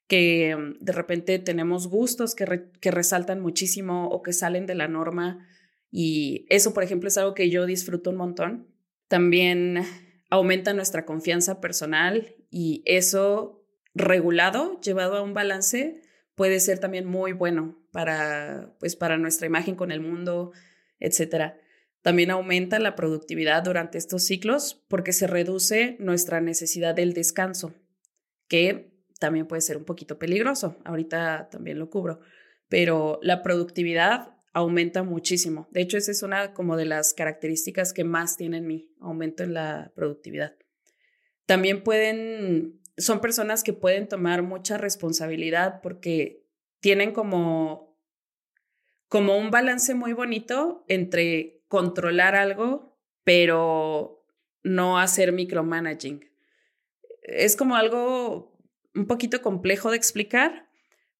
que 0.09 0.57
mm, 0.57 0.85
de 0.85 0.92
repente 0.92 1.38
tenemos 1.38 1.87
gustos 1.87 2.35
que, 2.35 2.71
que 2.81 2.90
resaltan 2.90 3.40
muchísimo 3.40 4.09
o 4.09 4.23
que 4.23 4.33
salen 4.33 4.66
de 4.66 4.75
la 4.75 4.88
norma 4.88 5.47
y 5.90 6.47
eso, 6.49 6.75
por 6.75 6.83
ejemplo, 6.83 7.09
es 7.09 7.18
algo 7.18 7.35
que 7.35 7.51
yo 7.51 7.66
disfruto 7.66 8.11
un 8.11 8.16
montón. 8.16 8.68
También 9.09 9.85
aumenta 10.31 10.75
nuestra 10.75 11.07
confianza 11.07 11.61
personal 11.61 12.35
y 12.51 12.83
eso 12.85 13.64
regulado, 13.94 14.81
llevado 14.81 15.16
a 15.16 15.23
un 15.23 15.35
balance, 15.35 16.03
puede 16.35 16.61
ser 16.61 16.79
también 16.79 17.07
muy 17.07 17.33
bueno 17.33 17.79
para, 17.90 18.75
pues, 18.79 18.97
para 18.97 19.16
nuestra 19.16 19.47
imagen 19.47 19.75
con 19.75 19.90
el 19.90 20.01
mundo, 20.01 20.53
etc. 21.01 21.55
También 22.03 22.31
aumenta 22.31 22.79
la 22.79 22.94
productividad 22.94 23.62
durante 23.62 23.99
estos 23.99 24.25
ciclos 24.25 24.85
porque 24.88 25.12
se 25.12 25.27
reduce 25.27 25.97
nuestra 25.99 26.40
necesidad 26.40 26.94
del 26.94 27.14
descanso, 27.14 27.75
que 28.47 28.97
también 29.18 29.46
puede 29.46 29.62
ser 29.62 29.76
un 29.76 29.85
poquito 29.85 30.18
peligroso. 30.18 30.76
Ahorita 30.85 31.48
también 31.50 31.78
lo 31.78 31.90
cubro, 31.90 32.20
pero 32.68 33.18
la 33.22 33.42
productividad 33.42 34.38
aumenta 34.52 35.02
muchísimo. 35.02 35.68
De 35.70 35.81
hecho, 35.81 35.96
esa 35.96 36.11
es 36.11 36.22
una 36.22 36.54
como 36.54 36.76
de 36.76 36.85
las 36.85 37.14
características 37.14 37.92
que 37.92 38.04
más 38.04 38.37
tiene 38.37 38.59
en 38.59 38.66
mí, 38.66 38.90
aumento 39.00 39.42
en 39.42 39.54
la 39.54 39.92
productividad. 39.94 40.57
También 41.46 41.83
pueden, 41.83 42.81
son 42.96 43.20
personas 43.20 43.62
que 43.62 43.72
pueden 43.72 44.09
tomar 44.09 44.42
mucha 44.42 44.76
responsabilidad 44.76 45.81
porque 45.83 46.44
tienen 46.81 47.12
como, 47.12 47.98
como 49.09 49.37
un 49.37 49.50
balance 49.50 49.94
muy 49.94 50.12
bonito 50.12 50.85
entre 50.88 51.62
controlar 51.68 52.35
algo, 52.35 52.98
pero 53.24 54.24
no 54.62 54.98
hacer 54.98 55.33
micromanaging. 55.33 56.28
Es 57.22 57.57
como 57.57 57.76
algo 57.76 58.58
un 58.94 59.07
poquito 59.07 59.42
complejo 59.42 59.90
de 59.90 59.96
explicar, 59.96 60.68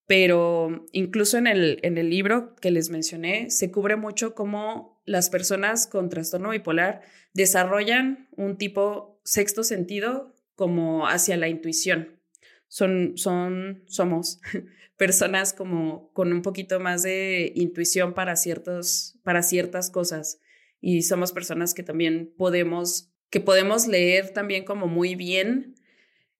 pero 0.07 0.85
incluso 0.91 1.37
en 1.37 1.47
el, 1.47 1.79
en 1.83 1.97
el 1.97 2.09
libro 2.09 2.55
que 2.55 2.71
les 2.71 2.89
mencioné, 2.89 3.49
se 3.51 3.71
cubre 3.71 3.95
mucho 3.95 4.33
cómo 4.33 5.01
las 5.05 5.29
personas 5.29 5.87
con 5.87 6.09
trastorno 6.09 6.49
bipolar 6.49 7.01
desarrollan 7.33 8.27
un 8.35 8.57
tipo 8.57 9.21
sexto 9.23 9.63
sentido 9.63 10.35
como 10.55 11.07
hacia 11.07 11.37
la 11.37 11.47
intuición. 11.47 12.19
Son, 12.67 13.17
son, 13.17 13.83
somos 13.87 14.41
personas 14.97 15.53
como 15.53 16.11
con 16.13 16.33
un 16.33 16.41
poquito 16.41 16.79
más 16.79 17.03
de 17.03 17.51
intuición 17.55 18.13
para, 18.13 18.35
ciertos, 18.35 19.17
para 19.23 19.41
ciertas 19.41 19.89
cosas 19.89 20.39
y 20.81 21.03
somos 21.03 21.31
personas 21.31 21.73
que 21.73 21.83
también 21.83 22.33
podemos, 22.37 23.11
que 23.29 23.39
podemos 23.39 23.87
leer 23.87 24.31
también 24.33 24.65
como 24.65 24.87
muy 24.87 25.15
bien 25.15 25.75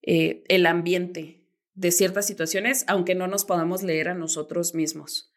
eh, 0.02 0.44
el 0.48 0.66
ambiente, 0.66 1.40
de 1.74 1.92
ciertas 1.92 2.26
situaciones, 2.26 2.84
aunque 2.88 3.14
no 3.14 3.26
nos 3.26 3.44
podamos 3.44 3.82
leer 3.82 4.08
a 4.08 4.14
nosotros 4.14 4.74
mismos. 4.74 5.32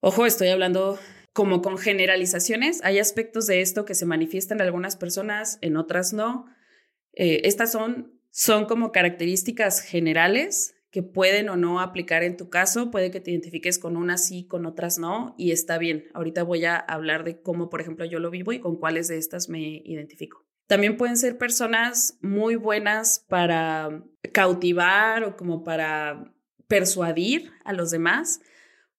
Ojo, 0.00 0.26
estoy 0.26 0.48
hablando 0.48 0.98
como 1.32 1.62
con 1.62 1.78
generalizaciones. 1.78 2.82
Hay 2.84 2.98
aspectos 2.98 3.46
de 3.46 3.62
esto 3.62 3.86
que 3.86 3.94
se 3.94 4.06
manifiestan 4.06 4.58
en 4.58 4.66
algunas 4.66 4.96
personas, 4.96 5.58
en 5.62 5.76
otras 5.78 6.12
no. 6.12 6.46
Eh, 7.14 7.40
estas 7.44 7.72
son, 7.72 8.20
son 8.30 8.66
como 8.66 8.92
características 8.92 9.80
generales 9.80 10.74
que 10.90 11.02
pueden 11.02 11.48
o 11.48 11.56
no 11.56 11.80
aplicar 11.80 12.22
en 12.22 12.36
tu 12.36 12.50
caso. 12.50 12.90
Puede 12.90 13.10
que 13.10 13.20
te 13.20 13.30
identifiques 13.30 13.78
con 13.78 13.96
unas 13.96 14.26
sí, 14.26 14.46
con 14.46 14.66
otras 14.66 14.98
no, 14.98 15.34
y 15.38 15.52
está 15.52 15.78
bien. 15.78 16.04
Ahorita 16.12 16.42
voy 16.42 16.66
a 16.66 16.76
hablar 16.76 17.24
de 17.24 17.40
cómo, 17.40 17.70
por 17.70 17.80
ejemplo, 17.80 18.04
yo 18.04 18.18
lo 18.18 18.30
vivo 18.30 18.52
y 18.52 18.60
con 18.60 18.76
cuáles 18.76 19.08
de 19.08 19.16
estas 19.16 19.48
me 19.48 19.82
identifico. 19.84 20.44
También 20.74 20.96
pueden 20.96 21.16
ser 21.16 21.38
personas 21.38 22.18
muy 22.20 22.56
buenas 22.56 23.24
para 23.28 24.02
cautivar 24.32 25.22
o 25.22 25.36
como 25.36 25.62
para 25.62 26.34
persuadir 26.66 27.52
a 27.64 27.72
los 27.72 27.92
demás, 27.92 28.40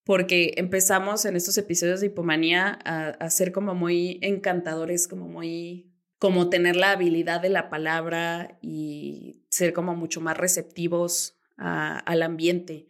porque 0.05 0.53
empezamos 0.55 1.25
en 1.25 1.35
estos 1.35 1.57
episodios 1.57 1.99
de 1.99 2.05
hipomanía 2.05 2.79
a, 2.85 3.29
ser 3.29 3.51
como 3.51 3.75
muy 3.75 4.19
encantadores, 4.21 5.09
como 5.09 5.27
muy, 5.27 5.91
como 6.17 6.49
tener 6.49 6.77
la 6.77 6.91
habilidad 6.91 7.41
de 7.41 7.49
la 7.49 7.69
palabra 7.69 8.57
y 8.61 9.43
ser 9.49 9.73
como 9.73 9.97
mucho 9.97 10.21
más 10.21 10.37
receptivos 10.37 11.37
al 11.57 12.23
ambiente. 12.23 12.87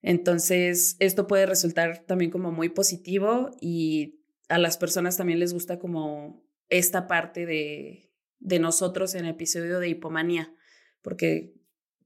Entonces, 0.00 0.96
esto 1.00 1.26
puede 1.26 1.44
resultar 1.44 2.06
también 2.06 2.30
como 2.30 2.50
muy 2.50 2.70
positivo 2.70 3.50
y 3.60 4.22
a 4.48 4.56
las 4.56 4.78
personas 4.78 5.18
también 5.18 5.38
les 5.38 5.52
gusta 5.52 5.78
como 5.78 6.42
esta 6.70 7.06
parte 7.06 7.44
de, 7.44 8.05
de 8.46 8.60
nosotros 8.60 9.16
en 9.16 9.24
el 9.24 9.32
episodio 9.32 9.80
de 9.80 9.88
hipomanía, 9.88 10.54
porque 11.02 11.52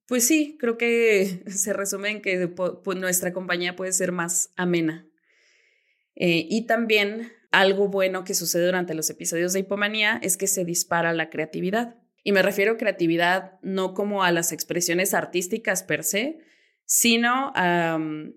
pues 0.06 0.26
sí, 0.26 0.56
creo 0.58 0.78
que 0.78 1.44
se 1.46 1.72
resume 1.74 2.08
en 2.10 2.22
que 2.22 2.48
pues, 2.48 2.98
nuestra 2.98 3.32
compañía 3.32 3.76
puede 3.76 3.92
ser 3.92 4.10
más 4.10 4.52
amena. 4.56 5.06
Eh, 6.16 6.46
y 6.48 6.66
también 6.66 7.30
algo 7.52 7.88
bueno 7.88 8.24
que 8.24 8.34
sucede 8.34 8.66
durante 8.66 8.94
los 8.94 9.08
episodios 9.10 9.52
de 9.52 9.60
hipomanía 9.60 10.18
es 10.22 10.36
que 10.36 10.46
se 10.46 10.64
dispara 10.64 11.12
la 11.12 11.30
creatividad. 11.30 11.96
Y 12.24 12.32
me 12.32 12.42
refiero 12.42 12.72
a 12.72 12.76
creatividad 12.76 13.60
no 13.62 13.94
como 13.94 14.24
a 14.24 14.32
las 14.32 14.50
expresiones 14.50 15.14
artísticas 15.14 15.82
per 15.82 16.04
se, 16.04 16.38
sino 16.86 17.52
a 17.54 17.98
mm, 17.98 18.34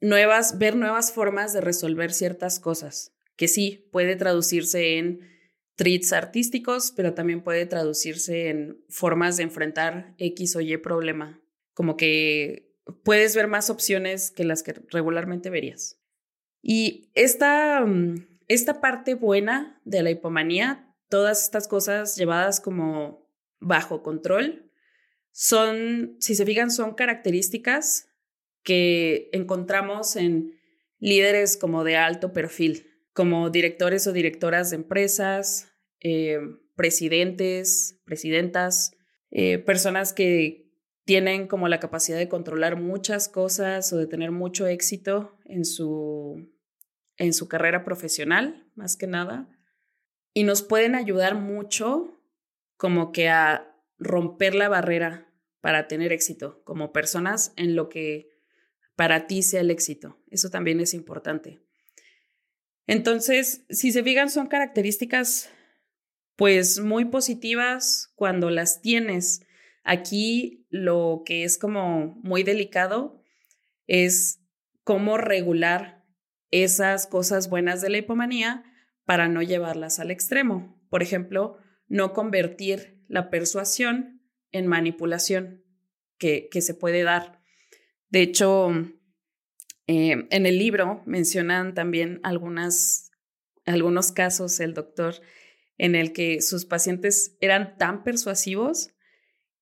nuevas, 0.00 0.58
ver 0.58 0.76
nuevas 0.76 1.12
formas 1.12 1.52
de 1.52 1.60
resolver 1.60 2.12
ciertas 2.12 2.60
cosas. 2.60 3.10
que 3.36 3.48
sí, 3.48 3.88
puede 3.90 4.14
traducirse 4.14 4.98
en 4.98 5.33
treats 5.76 6.12
artísticos, 6.12 6.92
pero 6.94 7.14
también 7.14 7.42
puede 7.42 7.66
traducirse 7.66 8.48
en 8.48 8.84
formas 8.88 9.36
de 9.36 9.44
enfrentar 9.44 10.14
X 10.18 10.56
o 10.56 10.60
Y 10.60 10.76
problema. 10.76 11.40
Como 11.72 11.96
que 11.96 12.74
puedes 13.02 13.34
ver 13.34 13.48
más 13.48 13.70
opciones 13.70 14.30
que 14.30 14.44
las 14.44 14.62
que 14.62 14.74
regularmente 14.90 15.50
verías. 15.50 16.00
Y 16.62 17.10
esta, 17.14 17.84
mm, 17.84 18.40
esta 18.48 18.80
parte 18.80 19.14
buena 19.14 19.80
de 19.84 20.02
la 20.02 20.10
hipomanía, 20.10 20.94
todas 21.08 21.42
estas 21.42 21.68
cosas 21.68 22.16
llevadas 22.16 22.60
como 22.60 23.28
bajo 23.60 24.02
control, 24.02 24.70
son, 25.32 26.16
si 26.20 26.34
se 26.34 26.46
fijan, 26.46 26.70
son 26.70 26.94
características 26.94 28.08
que 28.62 29.28
encontramos 29.32 30.16
en 30.16 30.58
líderes 30.98 31.56
como 31.56 31.84
de 31.84 31.96
alto 31.96 32.32
perfil, 32.32 32.93
como 33.14 33.48
directores 33.48 34.06
o 34.06 34.12
directoras 34.12 34.70
de 34.70 34.76
empresas, 34.76 35.72
eh, 36.00 36.38
presidentes, 36.76 38.00
presidentas, 38.04 38.92
eh, 39.30 39.58
personas 39.58 40.12
que 40.12 40.70
tienen 41.04 41.46
como 41.46 41.68
la 41.68 41.80
capacidad 41.80 42.18
de 42.18 42.28
controlar 42.28 42.80
muchas 42.80 43.28
cosas 43.28 43.92
o 43.92 43.98
de 43.98 44.06
tener 44.06 44.32
mucho 44.32 44.66
éxito 44.66 45.38
en 45.44 45.64
su, 45.64 46.50
en 47.16 47.32
su 47.32 47.48
carrera 47.48 47.84
profesional, 47.84 48.70
más 48.74 48.96
que 48.96 49.06
nada. 49.06 49.48
Y 50.32 50.42
nos 50.42 50.62
pueden 50.62 50.94
ayudar 50.94 51.36
mucho 51.36 52.20
como 52.76 53.12
que 53.12 53.28
a 53.28 53.70
romper 53.98 54.54
la 54.54 54.68
barrera 54.68 55.32
para 55.60 55.86
tener 55.86 56.12
éxito 56.12 56.62
como 56.64 56.92
personas 56.92 57.52
en 57.56 57.76
lo 57.76 57.88
que 57.88 58.28
para 58.96 59.26
ti 59.26 59.42
sea 59.42 59.60
el 59.60 59.70
éxito. 59.70 60.18
Eso 60.30 60.50
también 60.50 60.80
es 60.80 60.94
importante. 60.94 61.64
Entonces, 62.86 63.64
si 63.70 63.92
se 63.92 64.02
fijan, 64.02 64.30
son 64.30 64.46
características 64.46 65.50
pues 66.36 66.80
muy 66.80 67.06
positivas 67.06 68.12
cuando 68.16 68.50
las 68.50 68.82
tienes. 68.82 69.46
Aquí 69.84 70.66
lo 70.70 71.22
que 71.24 71.44
es 71.44 71.58
como 71.58 72.18
muy 72.22 72.42
delicado 72.42 73.22
es 73.86 74.40
cómo 74.82 75.16
regular 75.16 76.04
esas 76.50 77.06
cosas 77.06 77.48
buenas 77.48 77.80
de 77.80 77.90
la 77.90 77.98
hipomanía 77.98 78.64
para 79.04 79.28
no 79.28 79.42
llevarlas 79.42 79.98
al 79.98 80.10
extremo. 80.10 80.80
Por 80.90 81.02
ejemplo, 81.02 81.58
no 81.88 82.12
convertir 82.12 83.02
la 83.08 83.30
persuasión 83.30 84.22
en 84.50 84.66
manipulación 84.66 85.64
que, 86.18 86.48
que 86.50 86.62
se 86.62 86.74
puede 86.74 87.02
dar. 87.02 87.40
De 88.08 88.22
hecho, 88.22 88.72
eh, 89.86 90.26
en 90.30 90.46
el 90.46 90.58
libro 90.58 91.02
mencionan 91.06 91.74
también 91.74 92.20
algunas, 92.22 93.10
algunos 93.66 94.12
casos, 94.12 94.60
el 94.60 94.74
doctor, 94.74 95.16
en 95.78 95.94
el 95.94 96.12
que 96.12 96.40
sus 96.40 96.64
pacientes 96.64 97.36
eran 97.40 97.76
tan 97.76 98.04
persuasivos 98.04 98.90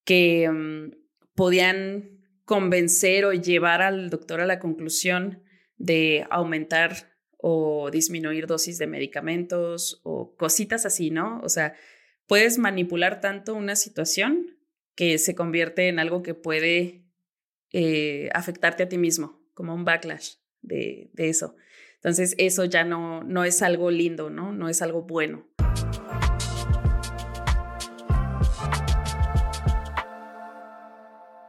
que 0.04 0.48
mm, 0.50 0.92
podían 1.34 2.22
convencer 2.44 3.24
o 3.24 3.32
llevar 3.32 3.82
al 3.82 4.10
doctor 4.10 4.40
a 4.40 4.46
la 4.46 4.58
conclusión 4.58 5.42
de 5.76 6.26
aumentar 6.30 7.12
o 7.38 7.90
disminuir 7.90 8.46
dosis 8.46 8.78
de 8.78 8.86
medicamentos 8.86 10.00
o 10.04 10.36
cositas 10.36 10.86
así, 10.86 11.10
¿no? 11.10 11.40
O 11.42 11.48
sea, 11.48 11.74
puedes 12.26 12.58
manipular 12.58 13.20
tanto 13.20 13.54
una 13.54 13.74
situación 13.74 14.56
que 14.94 15.18
se 15.18 15.34
convierte 15.34 15.88
en 15.88 15.98
algo 15.98 16.22
que 16.22 16.34
puede 16.34 17.04
eh, 17.72 18.28
afectarte 18.34 18.84
a 18.84 18.88
ti 18.88 18.98
mismo, 18.98 19.41
como 19.54 19.74
un 19.74 19.84
backlash 19.84 20.34
de, 20.62 21.10
eso. 21.16 21.56
Entonces, 21.96 22.34
eso 22.38 22.64
ya 22.64 22.84
no, 22.84 23.22
no 23.22 23.44
es 23.44 23.62
algo 23.62 23.90
lindo, 23.90 24.30
¿no? 24.30 24.52
No 24.52 24.68
es 24.68 24.82
algo 24.82 25.02
bueno. 25.02 25.46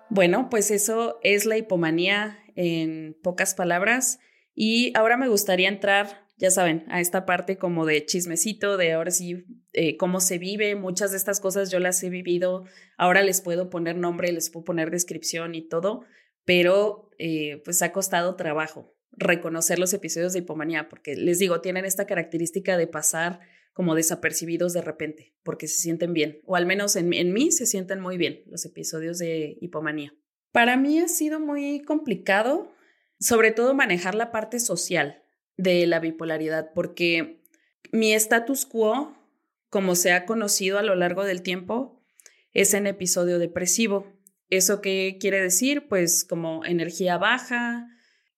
Bueno, 0.10 0.48
pues 0.52 0.70
eso 0.70 1.20
es 1.24 1.46
la 1.46 1.58
hipomanía 1.58 2.38
en 2.56 3.18
pocas 3.24 3.56
palabras. 3.56 4.20
Y 4.54 4.96
ahora 4.96 5.18
me 5.18 5.28
gustaría 5.28 5.70
entrar, 5.70 6.28
ya 6.38 6.52
saben, 6.52 6.86
a 6.90 7.02
esta 7.02 7.26
parte 7.26 7.58
como 7.58 7.88
de 7.88 8.06
chismecito, 8.06 8.78
de 8.78 8.94
ahora 8.94 9.10
sí, 9.10 9.46
eh, 9.72 9.98
cómo 9.98 10.20
se 10.20 10.38
vive. 10.38 10.76
Muchas 10.76 11.10
de 11.10 11.18
estas 11.18 11.40
cosas 11.40 11.72
yo 11.72 11.80
las 11.80 12.04
he 12.04 12.12
vivido. 12.12 12.66
Ahora 12.96 13.24
les 13.24 13.42
puedo 13.42 13.72
poner 13.72 13.96
nombre, 13.96 14.32
les 14.32 14.52
puedo 14.52 14.66
poner 14.66 14.92
descripción 14.92 15.56
y 15.56 15.68
todo, 15.68 16.06
pero 16.46 17.10
eh, 17.18 17.62
pues 17.64 17.82
ha 17.82 17.92
costado 17.92 18.36
trabajo 18.36 18.96
reconocer 19.12 19.80
los 19.80 19.94
episodios 19.94 20.34
de 20.34 20.40
hipomanía, 20.40 20.90
porque 20.90 21.16
les 21.16 21.40
digo, 21.40 21.62
tienen 21.62 21.86
esta 21.86 22.06
característica 22.06 22.78
de 22.78 22.88
pasar 22.88 23.40
como 23.74 23.96
desapercibidos 23.96 24.74
de 24.74 24.82
repente, 24.82 25.36
porque 25.44 25.68
se 25.68 25.80
sienten 25.80 26.14
bien, 26.14 26.42
o 26.46 26.56
al 26.56 26.66
menos 26.66 26.96
en, 26.96 27.14
en 27.14 27.34
mí 27.34 27.52
se 27.52 27.66
sienten 27.66 28.00
muy 28.00 28.18
bien 28.18 28.44
los 28.48 28.66
episodios 28.66 29.18
de 29.18 29.58
hipomanía. 29.62 30.14
Para 30.52 30.78
mí 30.78 31.00
ha 31.00 31.08
sido 31.08 31.40
muy 31.40 31.82
complicado, 31.82 32.72
sobre 33.20 33.52
todo 33.52 33.74
manejar 33.74 34.16
la 34.16 34.32
parte 34.32 34.60
social 34.60 35.24
de 35.58 35.86
la 35.88 36.00
bipolaridad, 36.00 36.72
porque 36.74 37.44
mi 37.92 38.14
status 38.14 38.66
quo, 38.66 39.16
como 39.70 39.96
se 39.96 40.12
ha 40.12 40.26
conocido 40.26 40.78
a 40.78 40.84
lo 40.84 40.96
largo 40.96 41.24
del 41.24 41.42
tiempo, 41.42 42.04
es 42.54 42.74
en 42.74 42.88
episodio 42.88 43.40
depresivo. 43.40 44.13
¿Eso 44.56 44.82
qué 44.82 45.18
quiere 45.20 45.42
decir? 45.42 45.88
Pues 45.88 46.24
como 46.24 46.64
energía 46.64 47.18
baja, 47.18 47.88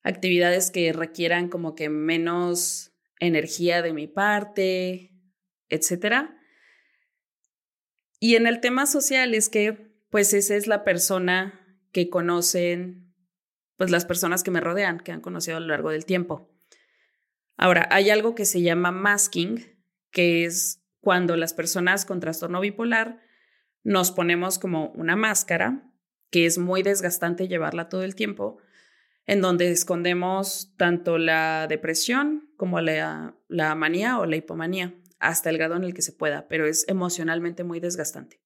actividades 0.02 0.72
que 0.72 0.94
requieran 0.94 1.50
como 1.50 1.76
que 1.76 1.90
menos 1.90 2.94
energía 3.20 3.82
de 3.82 3.92
mi 3.92 4.08
parte, 4.08 5.12
etcétera. 5.68 6.40
Y 8.22 8.38
en 8.38 8.48
el 8.48 8.62
tema 8.62 8.86
social 8.86 9.34
es 9.34 9.50
que 9.50 9.94
pues 10.10 10.34
esa 10.34 10.56
es 10.56 10.68
la 10.68 10.86
persona 10.86 11.78
que 11.92 12.10
conocen 12.10 13.14
pues 13.76 13.92
las 13.92 14.06
personas 14.06 14.42
que 14.42 14.52
me 14.52 14.62
rodean, 14.62 15.02
que 15.02 15.12
han 15.12 15.20
conocido 15.20 15.58
a 15.58 15.60
lo 15.60 15.68
largo 15.68 15.90
del 15.90 16.06
tiempo. 16.06 16.50
Ahora, 17.58 17.90
hay 17.92 18.10
algo 18.10 18.36
que 18.36 18.46
se 18.46 18.62
llama 18.62 18.94
masking, 18.94 19.66
que 20.12 20.46
es 20.46 20.82
cuando 21.02 21.36
las 21.36 21.54
personas 21.54 22.06
con 22.06 22.22
trastorno 22.22 22.62
bipolar 22.62 23.20
nos 23.84 24.12
ponemos 24.12 24.60
como 24.60 24.92
una 24.92 25.18
máscara 25.18 25.92
que 26.36 26.46
es 26.46 26.58
muy 26.58 26.84
desgastante 26.84 27.48
llevarla 27.48 27.88
todo 27.88 28.04
el 28.04 28.14
tiempo, 28.14 28.58
en 29.26 29.40
donde 29.40 29.72
escondemos 29.72 30.74
tanto 30.76 31.18
la 31.18 31.66
depresión 31.70 32.52
como 32.58 32.82
la, 32.82 33.38
la 33.48 33.74
manía 33.74 34.20
o 34.20 34.26
la 34.26 34.36
hipomanía, 34.36 34.94
hasta 35.18 35.50
el 35.50 35.58
grado 35.58 35.78
en 35.78 35.86
el 35.86 35.94
que 35.94 36.02
se 36.02 36.12
pueda, 36.12 36.50
pero 36.50 36.66
es 36.66 36.84
emocionalmente 36.90 37.64
muy 37.64 37.80
desgastante. 37.80 38.42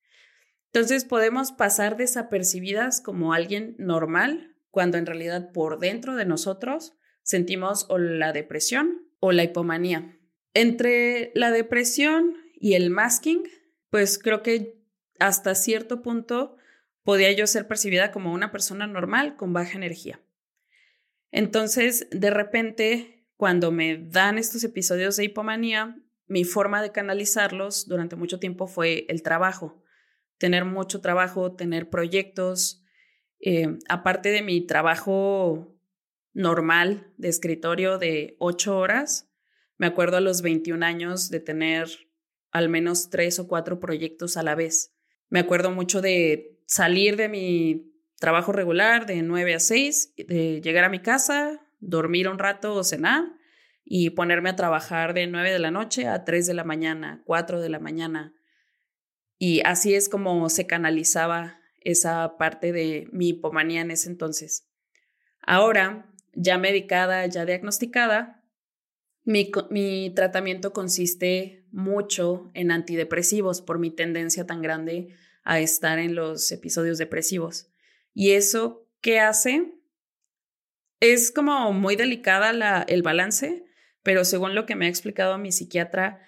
Entonces 0.67 1.03
podemos 1.03 1.51
pasar 1.51 1.97
desapercibidas 1.97 3.01
como 3.01 3.33
alguien 3.33 3.73
normal 3.79 4.55
cuando 4.69 4.99
en 4.99 5.07
realidad 5.07 5.51
por 5.51 5.79
dentro 5.79 6.15
de 6.15 6.25
nosotros 6.25 6.93
sentimos 7.23 7.87
o 7.89 7.97
la 7.97 8.33
depresión 8.33 9.09
o 9.19 9.31
la 9.31 9.45
hipomanía. 9.45 10.15
Entre 10.53 11.31
la 11.33 11.49
depresión 11.49 12.35
y 12.53 12.75
el 12.75 12.91
masking, 12.91 13.49
pues 13.89 14.19
creo 14.19 14.43
que 14.43 14.79
hasta 15.17 15.55
cierto 15.55 16.03
punto 16.03 16.58
podía 17.09 17.31
yo 17.31 17.47
ser 17.47 17.67
percibida 17.67 18.11
como 18.11 18.31
una 18.31 18.51
persona 18.51 18.85
normal 18.85 19.35
con 19.35 19.51
baja 19.51 19.75
energía. 19.75 20.21
Entonces, 21.31 22.07
de 22.11 22.29
repente, 22.29 23.25
cuando 23.35 23.71
me 23.71 23.97
dan 23.97 24.37
estos 24.37 24.63
episodios 24.63 25.15
de 25.15 25.23
hipomanía, 25.23 25.97
mi 26.27 26.43
forma 26.43 26.83
de 26.83 26.91
canalizarlos 26.91 27.87
durante 27.87 28.15
mucho 28.15 28.37
tiempo 28.37 28.67
fue 28.67 29.07
el 29.09 29.23
trabajo, 29.23 29.81
tener 30.37 30.65
mucho 30.65 31.01
trabajo, 31.01 31.55
tener 31.55 31.89
proyectos, 31.89 32.83
eh, 33.39 33.79
aparte 33.89 34.29
de 34.29 34.43
mi 34.43 34.61
trabajo 34.61 35.75
normal 36.33 37.11
de 37.17 37.29
escritorio 37.29 37.97
de 37.97 38.35
ocho 38.37 38.77
horas, 38.77 39.31
me 39.79 39.87
acuerdo 39.87 40.17
a 40.17 40.21
los 40.21 40.43
21 40.43 40.85
años 40.85 41.31
de 41.31 41.39
tener 41.39 41.89
al 42.51 42.69
menos 42.69 43.09
tres 43.09 43.39
o 43.39 43.47
cuatro 43.47 43.79
proyectos 43.79 44.37
a 44.37 44.43
la 44.43 44.53
vez. 44.53 44.93
Me 45.29 45.39
acuerdo 45.39 45.71
mucho 45.71 46.01
de 46.01 46.58
salir 46.69 47.15
de 47.15 47.27
mi 47.29 47.91
trabajo 48.19 48.51
regular 48.51 49.07
de 49.07 49.23
9 49.23 49.55
a 49.55 49.59
6, 49.59 50.13
de 50.27 50.61
llegar 50.61 50.83
a 50.83 50.89
mi 50.89 50.99
casa, 50.99 51.65
dormir 51.79 52.29
un 52.29 52.37
rato 52.37 52.75
o 52.75 52.83
cenar 52.83 53.25
y 53.83 54.11
ponerme 54.11 54.51
a 54.51 54.55
trabajar 54.55 55.15
de 55.15 55.25
9 55.25 55.51
de 55.51 55.59
la 55.59 55.71
noche 55.71 56.07
a 56.07 56.23
3 56.23 56.45
de 56.45 56.53
la 56.53 56.63
mañana, 56.63 57.23
4 57.25 57.59
de 57.59 57.69
la 57.69 57.79
mañana. 57.79 58.35
Y 59.39 59.61
así 59.65 59.95
es 59.95 60.09
como 60.09 60.47
se 60.49 60.67
canalizaba 60.67 61.59
esa 61.81 62.37
parte 62.37 62.71
de 62.71 63.07
mi 63.11 63.29
hipomanía 63.29 63.81
en 63.81 63.89
ese 63.89 64.09
entonces. 64.09 64.69
Ahora, 65.41 66.13
ya 66.33 66.59
medicada, 66.59 67.25
ya 67.25 67.45
diagnosticada, 67.45 68.43
mi, 69.23 69.49
mi, 69.71 70.11
tratamiento 70.11 70.71
consiste 70.71 71.65
mucho 71.71 72.51
en 72.53 72.71
antidepresivos 72.71 73.61
por 73.61 73.79
mi 73.79 73.89
tendencia 73.89 74.45
tan 74.45 74.61
grande 74.61 75.15
a 75.43 75.59
estar 75.59 75.99
en 75.99 76.15
los 76.15 76.51
episodios 76.51 76.97
depresivos. 76.97 77.69
Y 78.13 78.31
eso, 78.31 78.87
¿qué 79.01 79.19
hace? 79.19 79.73
Es 80.99 81.31
como 81.31 81.71
muy 81.73 81.95
delicada 81.95 82.83
el 82.87 83.01
balance, 83.01 83.65
pero 84.03 84.25
según 84.25 84.55
lo 84.55 84.65
que 84.65 84.75
me 84.75 84.85
ha 84.85 84.89
explicado 84.89 85.37
mi 85.37 85.51
psiquiatra, 85.51 86.21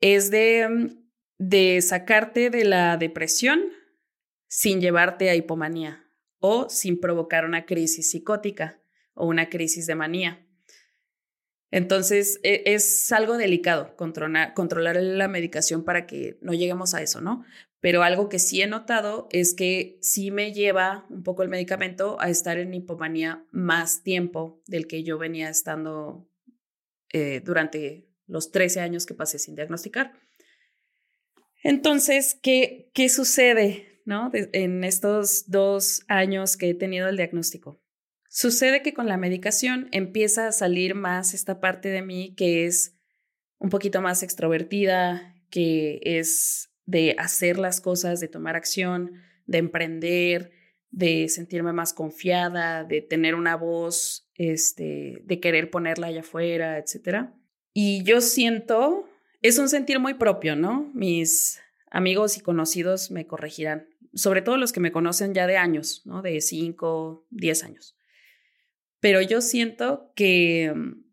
es 0.00 0.30
de, 0.30 0.68
mm, 0.68 1.10
de 1.38 1.82
sacarte 1.82 2.50
de 2.50 2.64
la 2.64 2.96
depresión 2.96 3.60
sin 4.48 4.80
llevarte 4.80 5.30
a 5.30 5.34
hipomanía 5.34 6.06
o 6.38 6.68
sin 6.68 7.00
provocar 7.00 7.44
una 7.44 7.66
crisis 7.66 8.10
psicótica 8.10 8.80
o 9.14 9.26
una 9.26 9.48
crisis 9.48 9.86
de 9.86 9.94
manía. 9.94 10.46
Entonces, 11.70 12.40
e, 12.42 12.62
es 12.66 13.12
algo 13.12 13.36
delicado 13.36 13.94
controlar, 13.96 14.54
controlar 14.54 14.96
la 14.96 15.28
medicación 15.28 15.84
para 15.84 16.06
que 16.06 16.38
no 16.40 16.52
lleguemos 16.52 16.94
a 16.94 17.02
eso, 17.02 17.20
¿no? 17.20 17.44
Pero 17.80 18.02
algo 18.02 18.28
que 18.28 18.38
sí 18.38 18.60
he 18.60 18.66
notado 18.66 19.26
es 19.30 19.54
que 19.54 19.98
sí 20.02 20.30
me 20.30 20.52
lleva 20.52 21.06
un 21.08 21.22
poco 21.22 21.42
el 21.42 21.48
medicamento 21.48 22.20
a 22.20 22.28
estar 22.28 22.58
en 22.58 22.74
hipomanía 22.74 23.44
más 23.50 24.02
tiempo 24.02 24.62
del 24.66 24.86
que 24.86 25.02
yo 25.02 25.16
venía 25.16 25.48
estando 25.48 26.28
eh, 27.12 27.40
durante 27.44 28.06
los 28.26 28.50
13 28.50 28.80
años 28.80 29.06
que 29.06 29.14
pasé 29.14 29.38
sin 29.38 29.54
diagnosticar. 29.54 30.12
Entonces, 31.62 32.38
¿qué, 32.42 32.90
qué 32.94 33.08
sucede 33.08 34.02
¿no? 34.04 34.30
en 34.32 34.84
estos 34.84 35.50
dos 35.50 36.04
años 36.06 36.56
que 36.56 36.70
he 36.70 36.74
tenido 36.74 37.08
el 37.08 37.16
diagnóstico? 37.16 37.82
Sucede 38.28 38.82
que 38.82 38.94
con 38.94 39.08
la 39.08 39.16
medicación 39.16 39.88
empieza 39.90 40.46
a 40.46 40.52
salir 40.52 40.94
más 40.94 41.34
esta 41.34 41.60
parte 41.60 41.88
de 41.88 42.02
mí 42.02 42.34
que 42.36 42.66
es 42.66 42.96
un 43.58 43.70
poquito 43.70 44.00
más 44.00 44.22
extrovertida, 44.22 45.34
que 45.50 46.00
es 46.04 46.69
de 46.90 47.14
hacer 47.18 47.58
las 47.58 47.80
cosas, 47.80 48.20
de 48.20 48.28
tomar 48.28 48.56
acción, 48.56 49.12
de 49.46 49.58
emprender, 49.58 50.52
de 50.90 51.28
sentirme 51.28 51.72
más 51.72 51.92
confiada, 51.92 52.84
de 52.84 53.00
tener 53.00 53.34
una 53.34 53.56
voz, 53.56 54.28
este, 54.34 55.22
de 55.24 55.40
querer 55.40 55.70
ponerla 55.70 56.08
allá 56.08 56.20
afuera, 56.20 56.78
etc. 56.78 57.28
Y 57.72 58.02
yo 58.02 58.20
siento, 58.20 59.08
es 59.42 59.58
un 59.58 59.68
sentir 59.68 60.00
muy 60.00 60.14
propio, 60.14 60.56
¿no? 60.56 60.90
Mis 60.94 61.60
amigos 61.90 62.36
y 62.36 62.40
conocidos 62.40 63.10
me 63.10 63.26
corregirán, 63.26 63.88
sobre 64.14 64.42
todo 64.42 64.56
los 64.56 64.72
que 64.72 64.80
me 64.80 64.92
conocen 64.92 65.34
ya 65.34 65.46
de 65.46 65.56
años, 65.56 66.02
¿no? 66.04 66.22
De 66.22 66.40
5, 66.40 67.26
10 67.30 67.64
años 67.64 67.96
pero 69.00 69.22
yo 69.22 69.40
siento 69.40 70.12
que 70.14 70.72
mm, 70.74 71.04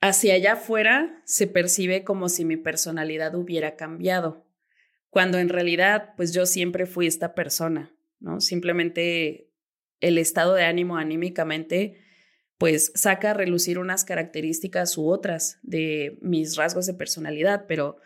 hacia 0.00 0.34
allá 0.34 0.52
afuera 0.52 1.22
se 1.24 1.46
percibe 1.46 2.04
como 2.04 2.28
si 2.28 2.44
mi 2.44 2.56
personalidad 2.56 3.34
hubiera 3.34 3.76
cambiado, 3.76 4.46
cuando 5.10 5.38
en 5.38 5.48
realidad 5.48 6.14
pues 6.16 6.32
yo 6.32 6.46
siempre 6.46 6.86
fui 6.86 7.06
esta 7.06 7.34
persona, 7.34 7.94
¿no? 8.18 8.40
Simplemente 8.40 9.52
el 10.00 10.18
estado 10.18 10.54
de 10.54 10.64
ánimo 10.64 10.96
anímicamente 10.96 12.00
pues 12.58 12.92
saca 12.94 13.30
a 13.30 13.34
relucir 13.34 13.78
unas 13.78 14.04
características 14.04 14.96
u 14.98 15.08
otras 15.08 15.58
de 15.62 16.18
mis 16.20 16.56
rasgos 16.56 16.86
de 16.86 16.94
personalidad, 16.94 17.66
pero 17.66 17.98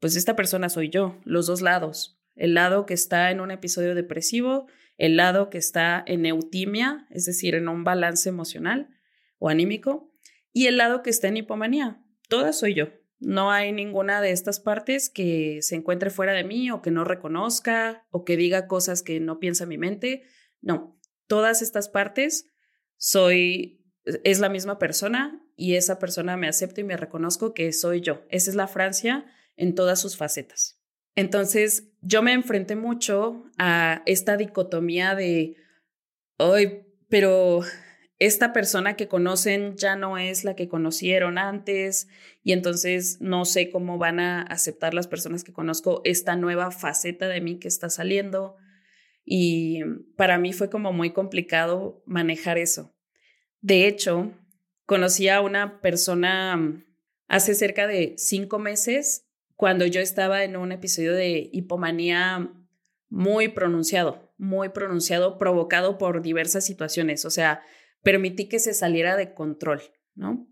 pues 0.00 0.16
esta 0.16 0.36
persona 0.36 0.68
soy 0.68 0.90
yo, 0.90 1.20
los 1.24 1.46
dos 1.46 1.60
lados, 1.60 2.20
el 2.34 2.54
lado 2.54 2.86
que 2.86 2.94
está 2.94 3.30
en 3.30 3.40
un 3.40 3.50
episodio 3.50 3.94
depresivo 3.94 4.66
el 4.98 5.16
lado 5.16 5.50
que 5.50 5.58
está 5.58 6.02
en 6.06 6.26
eutimia, 6.26 7.06
es 7.10 7.26
decir, 7.26 7.54
en 7.54 7.68
un 7.68 7.84
balance 7.84 8.28
emocional 8.28 8.88
o 9.38 9.48
anímico, 9.48 10.12
y 10.52 10.66
el 10.66 10.78
lado 10.78 11.02
que 11.02 11.10
está 11.10 11.28
en 11.28 11.36
hipomanía. 11.38 12.02
Toda 12.28 12.52
soy 12.52 12.74
yo. 12.74 12.88
No 13.18 13.50
hay 13.50 13.72
ninguna 13.72 14.20
de 14.20 14.30
estas 14.30 14.60
partes 14.60 15.08
que 15.08 15.58
se 15.62 15.74
encuentre 15.74 16.10
fuera 16.10 16.32
de 16.32 16.44
mí 16.44 16.70
o 16.70 16.82
que 16.82 16.90
no 16.90 17.04
reconozca 17.04 18.06
o 18.10 18.24
que 18.24 18.36
diga 18.36 18.66
cosas 18.66 19.02
que 19.02 19.20
no 19.20 19.38
piensa 19.38 19.66
mi 19.66 19.78
mente. 19.78 20.22
No, 20.60 20.98
todas 21.26 21.62
estas 21.62 21.88
partes 21.88 22.50
soy, 22.96 23.84
es 24.04 24.38
la 24.38 24.48
misma 24.48 24.78
persona 24.78 25.42
y 25.56 25.74
esa 25.76 25.98
persona 25.98 26.36
me 26.36 26.48
acepta 26.48 26.82
y 26.82 26.84
me 26.84 26.96
reconozco 26.96 27.54
que 27.54 27.72
soy 27.72 28.00
yo. 28.00 28.24
Esa 28.28 28.50
es 28.50 28.56
la 28.56 28.68
Francia 28.68 29.24
en 29.56 29.74
todas 29.74 30.00
sus 30.00 30.16
facetas. 30.16 30.78
Entonces, 31.14 31.92
yo 32.02 32.20
me 32.22 32.34
enfrenté 32.34 32.76
mucho 32.76 33.44
a 33.58 34.02
esta 34.04 34.36
dicotomía 34.36 35.14
de, 35.14 35.56
hoy, 36.38 36.86
pero 37.08 37.60
esta 38.18 38.52
persona 38.52 38.96
que 38.96 39.08
conocen 39.08 39.76
ya 39.76 39.94
no 39.94 40.16
es 40.16 40.44
la 40.44 40.56
que 40.56 40.68
conocieron 40.68 41.36
antes 41.36 42.08
y 42.42 42.52
entonces 42.52 43.18
no 43.20 43.44
sé 43.44 43.70
cómo 43.70 43.98
van 43.98 44.20
a 44.20 44.42
aceptar 44.42 44.94
las 44.94 45.06
personas 45.06 45.44
que 45.44 45.52
conozco 45.52 46.00
esta 46.04 46.34
nueva 46.34 46.70
faceta 46.70 47.28
de 47.28 47.40
mí 47.40 47.58
que 47.58 47.68
está 47.68 47.90
saliendo. 47.90 48.56
Y 49.24 49.80
para 50.16 50.38
mí 50.38 50.52
fue 50.52 50.70
como 50.70 50.92
muy 50.92 51.12
complicado 51.12 52.02
manejar 52.06 52.58
eso. 52.58 52.94
De 53.60 53.86
hecho, 53.86 54.32
conocí 54.86 55.28
a 55.28 55.40
una 55.40 55.80
persona 55.80 56.84
hace 57.28 57.54
cerca 57.54 57.86
de 57.86 58.14
cinco 58.16 58.58
meses 58.58 59.26
cuando 59.56 59.84
yo 59.84 60.00
estaba 60.00 60.44
en 60.44 60.56
un 60.56 60.72
episodio 60.72 61.12
de 61.12 61.50
hipomanía 61.52 62.52
muy 63.08 63.48
pronunciado, 63.48 64.32
muy 64.38 64.68
pronunciado, 64.70 65.38
provocado 65.38 65.98
por 65.98 66.22
diversas 66.22 66.64
situaciones. 66.64 67.24
O 67.24 67.30
sea, 67.30 67.62
permití 68.02 68.48
que 68.48 68.58
se 68.58 68.74
saliera 68.74 69.16
de 69.16 69.34
control, 69.34 69.82
¿no? 70.14 70.48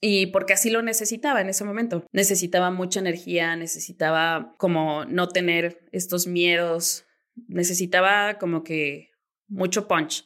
Y 0.00 0.26
porque 0.26 0.52
así 0.52 0.70
lo 0.70 0.82
necesitaba 0.82 1.40
en 1.40 1.48
ese 1.48 1.64
momento. 1.64 2.06
Necesitaba 2.12 2.70
mucha 2.70 3.00
energía, 3.00 3.56
necesitaba 3.56 4.54
como 4.58 5.04
no 5.06 5.28
tener 5.28 5.88
estos 5.90 6.26
miedos, 6.26 7.04
necesitaba 7.48 8.38
como 8.38 8.62
que 8.62 9.10
mucho 9.48 9.88
punch. 9.88 10.24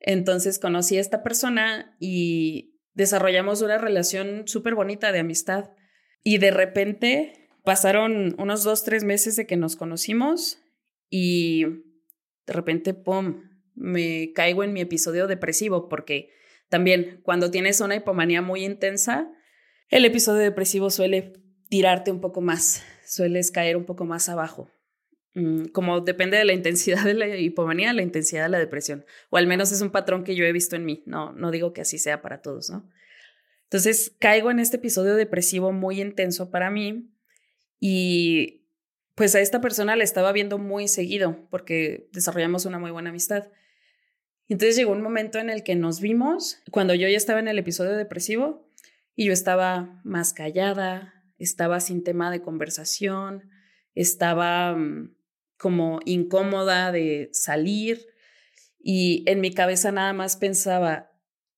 Entonces 0.00 0.58
conocí 0.58 0.96
a 0.96 1.00
esta 1.00 1.22
persona 1.22 1.96
y 2.00 2.80
desarrollamos 2.94 3.62
una 3.62 3.78
relación 3.78 4.48
súper 4.48 4.74
bonita 4.74 5.12
de 5.12 5.20
amistad. 5.20 5.70
Y 6.24 6.38
de 6.38 6.50
repente 6.50 7.48
pasaron 7.64 8.34
unos 8.38 8.64
dos, 8.64 8.82
tres 8.82 9.04
meses 9.04 9.36
de 9.36 9.46
que 9.46 9.56
nos 9.56 9.76
conocimos 9.76 10.58
y 11.08 11.64
de 12.46 12.52
repente, 12.52 12.94
¡pum!, 12.94 13.49
me 13.74 14.32
caigo 14.32 14.64
en 14.64 14.72
mi 14.72 14.80
episodio 14.80 15.26
depresivo 15.26 15.88
porque 15.88 16.30
también 16.68 17.20
cuando 17.22 17.50
tienes 17.50 17.80
una 17.80 17.96
hipomanía 17.96 18.42
muy 18.42 18.64
intensa, 18.64 19.30
el 19.88 20.04
episodio 20.04 20.40
depresivo 20.40 20.90
suele 20.90 21.32
tirarte 21.68 22.10
un 22.10 22.20
poco 22.20 22.40
más, 22.40 22.84
sueles 23.04 23.50
caer 23.50 23.76
un 23.76 23.84
poco 23.84 24.04
más 24.04 24.28
abajo. 24.28 24.70
Mm, 25.34 25.66
como 25.66 26.00
depende 26.00 26.36
de 26.36 26.44
la 26.44 26.52
intensidad 26.52 27.04
de 27.04 27.14
la 27.14 27.36
hipomanía, 27.36 27.92
la 27.92 28.02
intensidad 28.02 28.44
de 28.44 28.50
la 28.50 28.58
depresión. 28.58 29.04
O 29.30 29.36
al 29.36 29.46
menos 29.46 29.72
es 29.72 29.80
un 29.80 29.90
patrón 29.90 30.24
que 30.24 30.34
yo 30.34 30.44
he 30.44 30.52
visto 30.52 30.76
en 30.76 30.84
mí. 30.84 31.02
No, 31.06 31.32
no 31.32 31.50
digo 31.50 31.72
que 31.72 31.82
así 31.82 31.98
sea 31.98 32.22
para 32.22 32.40
todos, 32.40 32.70
¿no? 32.70 32.88
Entonces 33.64 34.16
caigo 34.18 34.50
en 34.50 34.58
este 34.58 34.78
episodio 34.78 35.14
depresivo 35.14 35.72
muy 35.72 36.00
intenso 36.00 36.50
para 36.50 36.70
mí 36.70 37.08
y 37.78 38.59
pues 39.20 39.34
a 39.34 39.40
esta 39.40 39.60
persona 39.60 39.96
la 39.96 40.04
estaba 40.04 40.32
viendo 40.32 40.56
muy 40.56 40.88
seguido 40.88 41.46
porque 41.50 42.08
desarrollamos 42.10 42.64
una 42.64 42.78
muy 42.78 42.90
buena 42.90 43.10
amistad. 43.10 43.50
Entonces 44.48 44.76
llegó 44.76 44.92
un 44.92 45.02
momento 45.02 45.38
en 45.38 45.50
el 45.50 45.62
que 45.62 45.76
nos 45.76 46.00
vimos 46.00 46.62
cuando 46.70 46.94
yo 46.94 47.06
ya 47.06 47.18
estaba 47.18 47.38
en 47.38 47.48
el 47.48 47.58
episodio 47.58 47.98
depresivo 47.98 48.66
y 49.14 49.26
yo 49.26 49.34
estaba 49.34 50.00
más 50.04 50.32
callada, 50.32 51.22
estaba 51.36 51.80
sin 51.80 52.02
tema 52.02 52.30
de 52.30 52.40
conversación, 52.40 53.50
estaba 53.94 54.74
mm, 54.74 55.14
como 55.58 56.00
incómoda 56.06 56.90
de 56.90 57.28
salir 57.34 58.06
y 58.78 59.22
en 59.26 59.42
mi 59.42 59.52
cabeza 59.52 59.92
nada 59.92 60.14
más 60.14 60.38
pensaba, 60.38 61.10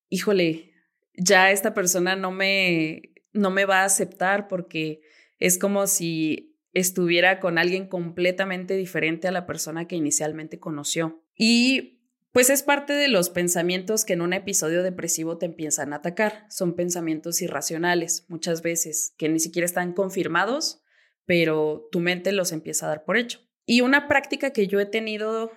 híjole, 0.09 0.73
ya 1.13 1.49
esta 1.49 1.73
persona 1.73 2.17
no 2.17 2.29
me, 2.29 3.13
no 3.31 3.51
me 3.51 3.63
va 3.63 3.83
a 3.83 3.85
aceptar 3.85 4.49
porque 4.49 4.99
es 5.39 5.57
como 5.57 5.87
si 5.87 6.52
estuviera 6.73 7.39
con 7.39 7.57
alguien 7.57 7.87
completamente 7.87 8.75
diferente 8.75 9.27
a 9.27 9.31
la 9.31 9.45
persona 9.45 9.87
que 9.87 9.95
inicialmente 9.95 10.59
conoció. 10.59 11.23
Y 11.35 12.01
pues 12.31 12.49
es 12.49 12.63
parte 12.63 12.93
de 12.93 13.07
los 13.07 13.29
pensamientos 13.29 14.05
que 14.05 14.13
en 14.13 14.21
un 14.21 14.33
episodio 14.33 14.81
depresivo 14.81 15.37
te 15.37 15.45
empiezan 15.45 15.93
a 15.93 15.97
atacar. 15.97 16.45
Son 16.49 16.75
pensamientos 16.75 17.41
irracionales 17.41 18.25
muchas 18.27 18.61
veces 18.61 19.13
que 19.17 19.29
ni 19.29 19.39
siquiera 19.39 19.65
están 19.65 19.93
confirmados, 19.93 20.83
pero 21.25 21.87
tu 21.91 21.99
mente 21.99 22.31
los 22.31 22.51
empieza 22.51 22.87
a 22.87 22.89
dar 22.89 23.05
por 23.05 23.17
hecho. 23.17 23.39
Y 23.65 23.81
una 23.81 24.07
práctica 24.07 24.51
que 24.51 24.67
yo 24.67 24.79
he 24.79 24.85
tenido 24.85 25.51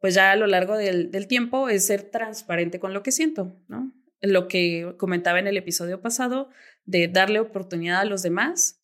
pues 0.00 0.14
ya 0.14 0.30
a 0.30 0.36
lo 0.36 0.46
largo 0.46 0.76
del, 0.76 1.10
del 1.10 1.26
tiempo 1.26 1.68
es 1.68 1.86
ser 1.86 2.04
transparente 2.04 2.80
con 2.80 2.94
lo 2.94 3.02
que 3.02 3.12
siento, 3.12 3.60
¿no? 3.68 3.92
lo 4.22 4.48
que 4.48 4.94
comentaba 4.98 5.38
en 5.38 5.46
el 5.46 5.56
episodio 5.56 6.00
pasado, 6.00 6.50
de 6.84 7.08
darle 7.08 7.40
oportunidad 7.40 8.00
a 8.00 8.04
los 8.04 8.22
demás, 8.22 8.79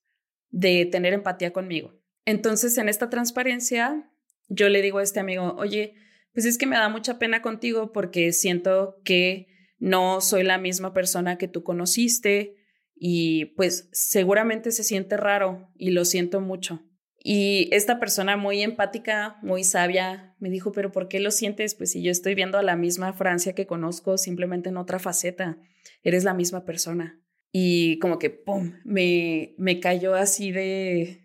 de 0.50 0.86
tener 0.86 1.12
empatía 1.12 1.52
conmigo. 1.52 1.94
Entonces, 2.24 2.76
en 2.78 2.88
esta 2.88 3.08
transparencia, 3.10 4.10
yo 4.48 4.68
le 4.68 4.82
digo 4.82 4.98
a 4.98 5.02
este 5.02 5.20
amigo, 5.20 5.54
oye, 5.58 5.94
pues 6.32 6.44
es 6.44 6.58
que 6.58 6.66
me 6.66 6.76
da 6.76 6.88
mucha 6.88 7.18
pena 7.18 7.40
contigo 7.42 7.92
porque 7.92 8.32
siento 8.32 9.00
que 9.04 9.46
no 9.78 10.20
soy 10.20 10.42
la 10.42 10.58
misma 10.58 10.92
persona 10.92 11.38
que 11.38 11.48
tú 11.48 11.62
conociste 11.62 12.56
y 12.94 13.46
pues 13.56 13.88
seguramente 13.92 14.70
se 14.70 14.84
siente 14.84 15.16
raro 15.16 15.70
y 15.76 15.90
lo 15.90 16.04
siento 16.04 16.40
mucho. 16.40 16.82
Y 17.28 17.68
esta 17.72 17.98
persona 17.98 18.36
muy 18.36 18.62
empática, 18.62 19.38
muy 19.42 19.64
sabia, 19.64 20.36
me 20.38 20.48
dijo, 20.48 20.72
pero 20.72 20.92
¿por 20.92 21.08
qué 21.08 21.18
lo 21.20 21.30
sientes? 21.30 21.74
Pues 21.74 21.90
si 21.90 22.02
yo 22.02 22.12
estoy 22.12 22.34
viendo 22.34 22.56
a 22.56 22.62
la 22.62 22.76
misma 22.76 23.12
Francia 23.14 23.54
que 23.54 23.66
conozco, 23.66 24.16
simplemente 24.16 24.68
en 24.68 24.76
otra 24.76 24.98
faceta, 24.98 25.58
eres 26.02 26.22
la 26.22 26.34
misma 26.34 26.64
persona. 26.64 27.20
Y 27.58 27.98
como 28.00 28.18
que, 28.18 28.28
¡pum!, 28.28 28.74
me, 28.84 29.54
me 29.56 29.80
cayó 29.80 30.14
así 30.14 30.52
de, 30.52 31.22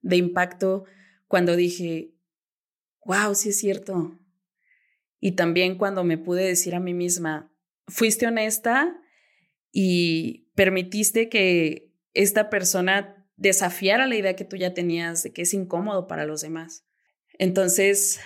de 0.00 0.16
impacto 0.16 0.84
cuando 1.28 1.54
dije, 1.54 2.16
wow, 3.04 3.36
sí 3.36 3.50
es 3.50 3.60
cierto. 3.60 4.18
Y 5.20 5.36
también 5.36 5.78
cuando 5.78 6.02
me 6.02 6.18
pude 6.18 6.44
decir 6.44 6.74
a 6.74 6.80
mí 6.80 6.92
misma, 6.92 7.54
fuiste 7.86 8.26
honesta 8.26 9.00
y 9.70 10.50
permitiste 10.56 11.28
que 11.28 11.94
esta 12.14 12.50
persona 12.50 13.30
desafiar 13.36 14.00
a 14.00 14.08
la 14.08 14.16
idea 14.16 14.34
que 14.34 14.44
tú 14.44 14.56
ya 14.56 14.74
tenías 14.74 15.22
de 15.22 15.32
que 15.32 15.42
es 15.42 15.54
incómodo 15.54 16.08
para 16.08 16.26
los 16.26 16.40
demás. 16.40 16.84
Entonces, 17.38 18.18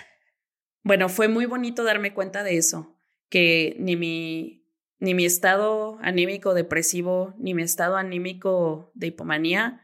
bueno, 0.81 1.09
fue 1.09 1.27
muy 1.27 1.45
bonito 1.45 1.83
darme 1.83 2.15
cuenta 2.15 2.41
de 2.41 2.57
eso, 2.57 2.97
que 3.29 3.75
ni 3.77 3.95
mi, 3.95 4.64
ni 4.99 5.13
mi 5.13 5.25
estado 5.25 5.97
anímico 6.01 6.53
depresivo, 6.53 7.33
ni 7.37 7.53
mi 7.53 7.63
estado 7.63 7.97
anímico 7.97 8.91
de 8.93 9.07
hipomanía 9.07 9.81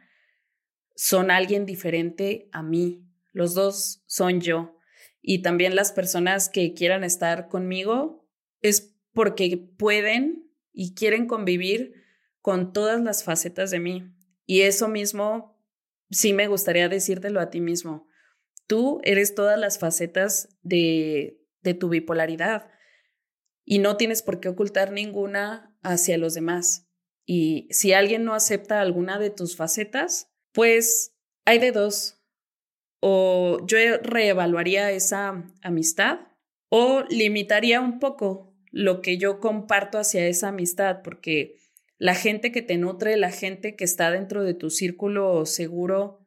son 0.95 1.31
alguien 1.31 1.65
diferente 1.65 2.49
a 2.51 2.63
mí. 2.63 3.07
Los 3.31 3.53
dos 3.53 4.03
son 4.05 4.41
yo. 4.41 4.77
Y 5.21 5.41
también 5.41 5.75
las 5.75 5.91
personas 5.91 6.49
que 6.49 6.73
quieran 6.73 7.03
estar 7.03 7.47
conmigo 7.47 8.27
es 8.61 8.95
porque 9.13 9.57
pueden 9.77 10.51
y 10.73 10.93
quieren 10.93 11.27
convivir 11.27 11.93
con 12.39 12.73
todas 12.73 13.01
las 13.01 13.23
facetas 13.23 13.71
de 13.71 13.79
mí. 13.79 14.13
Y 14.45 14.61
eso 14.61 14.87
mismo, 14.87 15.59
sí 16.09 16.33
me 16.33 16.47
gustaría 16.47 16.89
decírtelo 16.89 17.39
a 17.39 17.49
ti 17.49 17.61
mismo. 17.61 18.07
Tú 18.67 19.01
eres 19.03 19.35
todas 19.35 19.59
las 19.59 19.79
facetas 19.79 20.57
de, 20.61 21.41
de 21.61 21.73
tu 21.73 21.89
bipolaridad 21.89 22.69
y 23.71 23.79
no 23.79 23.95
tienes 23.95 24.21
por 24.21 24.41
qué 24.41 24.49
ocultar 24.49 24.91
ninguna 24.91 25.73
hacia 25.81 26.17
los 26.17 26.33
demás. 26.33 26.89
Y 27.25 27.69
si 27.71 27.93
alguien 27.93 28.25
no 28.25 28.33
acepta 28.33 28.81
alguna 28.81 29.17
de 29.17 29.29
tus 29.29 29.55
facetas, 29.55 30.29
pues 30.51 31.15
hay 31.45 31.57
de 31.59 31.71
dos. 31.71 32.21
O 32.99 33.65
yo 33.65 33.77
reevaluaría 34.03 34.91
esa 34.91 35.45
amistad 35.61 36.19
o 36.67 37.05
limitaría 37.09 37.79
un 37.79 37.99
poco 37.99 38.53
lo 38.71 39.01
que 39.01 39.17
yo 39.17 39.39
comparto 39.39 39.99
hacia 39.99 40.27
esa 40.27 40.49
amistad, 40.49 41.01
porque 41.01 41.55
la 41.97 42.13
gente 42.13 42.51
que 42.51 42.61
te 42.61 42.75
nutre, 42.75 43.15
la 43.15 43.31
gente 43.31 43.77
que 43.77 43.85
está 43.85 44.11
dentro 44.11 44.43
de 44.43 44.53
tu 44.53 44.69
círculo 44.69 45.45
seguro, 45.45 46.19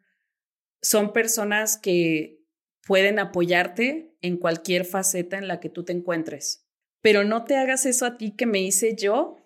son 0.80 1.12
personas 1.12 1.76
que 1.76 2.42
pueden 2.86 3.18
apoyarte 3.18 4.16
en 4.22 4.38
cualquier 4.38 4.86
faceta 4.86 5.36
en 5.36 5.46
la 5.46 5.60
que 5.60 5.68
tú 5.68 5.84
te 5.84 5.92
encuentres. 5.92 6.63
Pero 7.04 7.22
no 7.22 7.44
te 7.44 7.58
hagas 7.58 7.84
eso 7.84 8.06
a 8.06 8.16
ti 8.16 8.30
que 8.30 8.46
me 8.46 8.62
hice 8.62 8.96
yo 8.96 9.36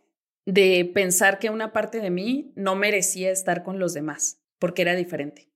de 0.47 0.89
pensar 0.95 1.41
que 1.41 1.51
una 1.51 1.73
parte 1.73 1.99
de 1.99 2.09
mí 2.09 2.53
no 2.55 2.77
merecía 2.77 3.33
estar 3.33 3.65
con 3.65 3.81
los 3.81 3.95
demás, 3.95 4.41
porque 4.61 4.83
era 4.83 4.95
diferente. 4.95 5.51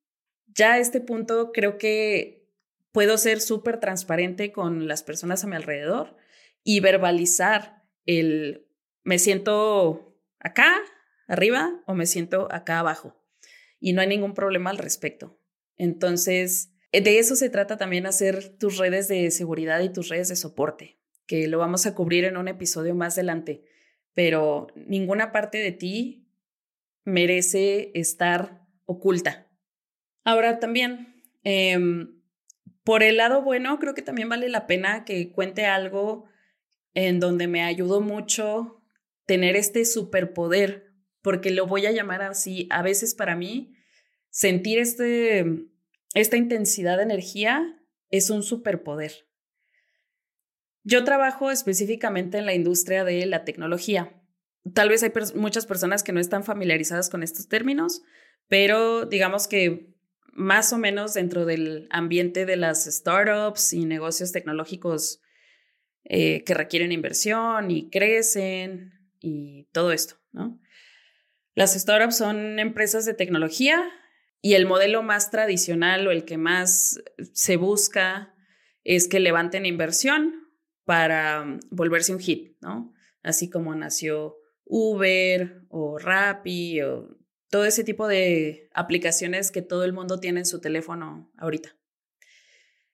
Ya 0.48 0.72
a 0.72 0.78
este 0.80 1.00
punto 1.00 1.52
creo 1.52 1.78
que 1.78 2.50
puedo 2.90 3.16
ser 3.18 3.40
súper 3.40 3.78
transparente 3.78 4.50
con 4.50 4.88
las 4.88 5.04
personas 5.04 5.44
a 5.44 5.46
mi 5.46 5.54
alrededor 5.54 6.16
y 6.64 6.80
verbalizar 6.80 7.84
el 8.04 8.66
me 9.04 9.20
siento 9.20 10.18
acá 10.40 10.74
arriba 11.28 11.84
o 11.86 11.94
me 11.94 12.06
siento 12.06 12.48
acá 12.50 12.80
abajo. 12.80 13.16
Y 13.78 13.92
no 13.92 14.00
hay 14.00 14.08
ningún 14.08 14.34
problema 14.34 14.70
al 14.70 14.78
respecto. 14.78 15.40
Entonces, 15.76 16.72
de 16.90 17.20
eso 17.20 17.36
se 17.36 17.48
trata 17.48 17.76
también 17.76 18.06
hacer 18.06 18.58
tus 18.58 18.78
redes 18.78 19.06
de 19.06 19.30
seguridad 19.30 19.78
y 19.82 19.92
tus 19.92 20.08
redes 20.08 20.30
de 20.30 20.36
soporte, 20.36 20.98
que 21.26 21.48
lo 21.48 21.58
vamos 21.58 21.86
a 21.86 21.94
cubrir 21.94 22.24
en 22.24 22.36
un 22.36 22.48
episodio 22.48 22.94
más 22.94 23.14
adelante. 23.14 23.64
Pero 24.14 24.68
ninguna 24.74 25.32
parte 25.32 25.58
de 25.58 25.72
ti 25.72 26.28
merece 27.04 27.90
estar 27.94 28.66
oculta. 28.84 29.48
Ahora 30.24 30.58
también, 30.58 31.22
em, 31.44 32.20
por 32.84 33.02
el 33.02 33.16
lado 33.16 33.42
bueno, 33.42 33.78
creo 33.78 33.94
que 33.94 34.02
también 34.02 34.28
vale 34.28 34.48
la 34.48 34.66
pena 34.66 35.04
que 35.04 35.32
cuente 35.32 35.66
algo 35.66 36.26
en 36.94 37.20
donde 37.20 37.48
me 37.48 37.62
ayudó 37.62 38.00
mucho 38.00 38.82
tener 39.26 39.56
este 39.56 39.84
superpoder, 39.84 40.92
porque 41.22 41.50
lo 41.50 41.66
voy 41.66 41.86
a 41.86 41.92
llamar 41.92 42.22
así, 42.22 42.66
a 42.70 42.82
veces 42.82 43.14
para 43.14 43.36
mí, 43.36 43.74
sentir 44.30 44.78
este, 44.78 45.44
esta 46.14 46.36
intensidad 46.36 46.96
de 46.96 47.04
energía 47.04 47.80
es 48.10 48.30
un 48.30 48.42
superpoder. 48.42 49.12
Yo 50.84 51.04
trabajo 51.04 51.50
específicamente 51.50 52.38
en 52.38 52.46
la 52.46 52.54
industria 52.54 53.04
de 53.04 53.24
la 53.26 53.44
tecnología. 53.44 54.20
Tal 54.74 54.88
vez 54.88 55.02
hay 55.02 55.12
muchas 55.34 55.66
personas 55.66 56.02
que 56.02 56.12
no 56.12 56.20
están 56.20 56.44
familiarizadas 56.44 57.10
con 57.10 57.22
estos 57.22 57.48
términos, 57.48 58.02
pero 58.48 59.06
digamos 59.06 59.48
que 59.48 59.92
más 60.32 60.72
o 60.72 60.78
menos 60.78 61.14
dentro 61.14 61.44
del 61.44 61.88
ambiente 61.90 62.46
de 62.46 62.56
las 62.56 62.84
startups 62.84 63.72
y 63.72 63.84
negocios 63.84 64.32
tecnológicos 64.32 65.20
eh, 66.04 66.42
que 66.44 66.54
requieren 66.54 66.90
inversión 66.90 67.70
y 67.70 67.90
crecen, 67.90 68.92
y 69.20 69.68
todo 69.72 69.92
esto. 69.92 70.16
Las 71.54 71.74
startups 71.74 72.16
son 72.16 72.58
empresas 72.58 73.04
de 73.04 73.14
tecnología 73.14 73.88
y 74.40 74.54
el 74.54 74.66
modelo 74.66 75.02
más 75.02 75.30
tradicional 75.30 76.06
o 76.06 76.10
el 76.10 76.24
que 76.24 76.38
más 76.38 77.00
se 77.32 77.56
busca 77.56 78.34
es 78.84 79.06
que 79.06 79.20
levanten 79.20 79.64
inversión 79.64 80.41
para 80.84 81.44
mm, 81.44 81.60
volverse 81.70 82.12
un 82.12 82.20
hit, 82.20 82.56
¿no? 82.60 82.92
Así 83.22 83.48
como 83.48 83.74
nació 83.74 84.36
Uber 84.64 85.62
o 85.68 85.98
Rappi 85.98 86.80
o 86.82 87.16
todo 87.50 87.64
ese 87.66 87.84
tipo 87.84 88.08
de 88.08 88.70
aplicaciones 88.74 89.50
que 89.50 89.62
todo 89.62 89.84
el 89.84 89.92
mundo 89.92 90.18
tiene 90.18 90.40
en 90.40 90.46
su 90.46 90.60
teléfono 90.60 91.30
ahorita. 91.36 91.76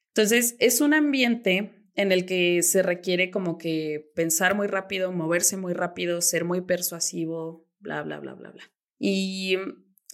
Entonces, 0.09 0.57
es 0.59 0.81
un 0.81 0.95
ambiente 0.95 1.79
en 1.95 2.13
el 2.13 2.27
que 2.27 2.63
se 2.63 2.83
requiere 2.83 3.31
como 3.31 3.59
que 3.59 4.11
pensar 4.15 4.55
muy 4.55 4.67
rápido, 4.67 5.13
moverse 5.13 5.57
muy 5.57 5.73
rápido, 5.73 6.21
ser 6.21 6.45
muy 6.45 6.61
persuasivo, 6.61 7.69
bla, 7.79 8.03
bla, 8.03 8.19
bla, 8.19 8.35
bla, 8.35 8.51
bla. 8.51 8.65
Y 8.99 9.57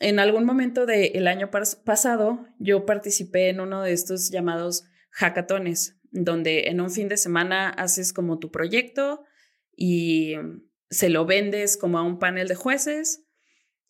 en 0.00 0.18
algún 0.18 0.44
momento 0.44 0.86
del 0.86 1.26
año 1.26 1.50
pasado 1.50 2.46
yo 2.58 2.84
participé 2.84 3.48
en 3.48 3.60
uno 3.60 3.82
de 3.82 3.92
estos 3.92 4.30
llamados 4.30 4.84
hackatones, 5.10 5.98
donde 6.14 6.68
en 6.68 6.80
un 6.80 6.90
fin 6.90 7.08
de 7.08 7.16
semana 7.16 7.68
haces 7.68 8.12
como 8.12 8.38
tu 8.38 8.50
proyecto 8.50 9.24
y 9.76 10.34
se 10.88 11.10
lo 11.10 11.26
vendes 11.26 11.76
como 11.76 11.98
a 11.98 12.02
un 12.02 12.20
panel 12.20 12.46
de 12.46 12.54
jueces 12.54 13.26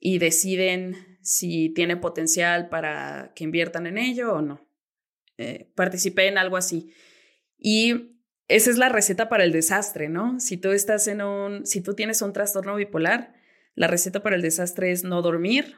y 0.00 0.18
deciden 0.18 1.18
si 1.22 1.68
tiene 1.74 1.98
potencial 1.98 2.70
para 2.70 3.32
que 3.36 3.44
inviertan 3.44 3.86
en 3.86 3.98
ello 3.98 4.32
o 4.32 4.42
no. 4.42 4.66
Eh, 5.36 5.70
participé 5.74 6.28
en 6.28 6.38
algo 6.38 6.56
así. 6.56 6.94
Y 7.58 8.18
esa 8.48 8.70
es 8.70 8.78
la 8.78 8.88
receta 8.88 9.28
para 9.28 9.44
el 9.44 9.52
desastre, 9.52 10.08
¿no? 10.08 10.40
Si 10.40 10.56
tú 10.56 10.70
estás 10.70 11.06
en 11.08 11.20
un, 11.20 11.66
si 11.66 11.82
tú 11.82 11.94
tienes 11.94 12.22
un 12.22 12.32
trastorno 12.32 12.76
bipolar, 12.76 13.34
la 13.74 13.86
receta 13.86 14.22
para 14.22 14.36
el 14.36 14.42
desastre 14.42 14.92
es 14.92 15.04
no 15.04 15.20
dormir, 15.20 15.76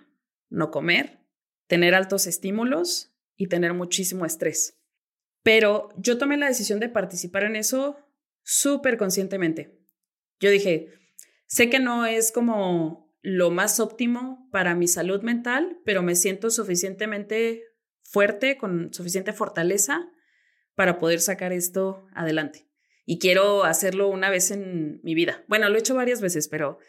no 0.49 0.71
comer, 0.71 1.21
tener 1.67 1.95
altos 1.95 2.29
estímulos 2.29 3.17
y 3.37 3.49
tener 3.49 3.75
muchísimo 3.75 4.25
estrés. 4.27 4.76
Pero 5.47 5.91
yo 5.97 6.19
tomé 6.19 6.37
la 6.37 6.49
decisión 6.49 6.81
de 6.81 6.89
participar 6.89 7.45
en 7.45 7.55
eso 7.55 7.97
súper 8.43 8.97
conscientemente. 8.97 9.79
Yo 10.41 10.51
dije, 10.51 10.89
sé 11.47 11.71
que 11.71 11.79
no 11.79 12.05
es 12.05 12.33
como 12.33 13.15
lo 13.23 13.53
más 13.53 13.79
óptimo 13.79 14.49
para 14.51 14.75
mi 14.75 14.89
salud 14.89 15.23
mental, 15.23 15.79
pero 15.85 16.03
me 16.03 16.17
siento 16.17 16.51
suficientemente 16.51 17.63
fuerte, 18.03 18.57
con 18.57 18.93
suficiente 18.93 19.33
fortaleza 19.33 20.11
para 20.75 20.99
poder 20.99 21.21
sacar 21.21 21.53
esto 21.53 22.09
adelante. 22.13 22.67
Y 23.05 23.21
quiero 23.21 23.63
hacerlo 23.63 24.09
una 24.09 24.31
vez 24.31 24.51
en 24.51 24.99
mi 25.05 25.15
vida. 25.15 25.45
Bueno, 25.47 25.69
lo 25.69 25.77
he 25.77 25.79
hecho 25.79 25.95
varias 25.95 26.21
veces, 26.21 26.49
pero 26.49 26.81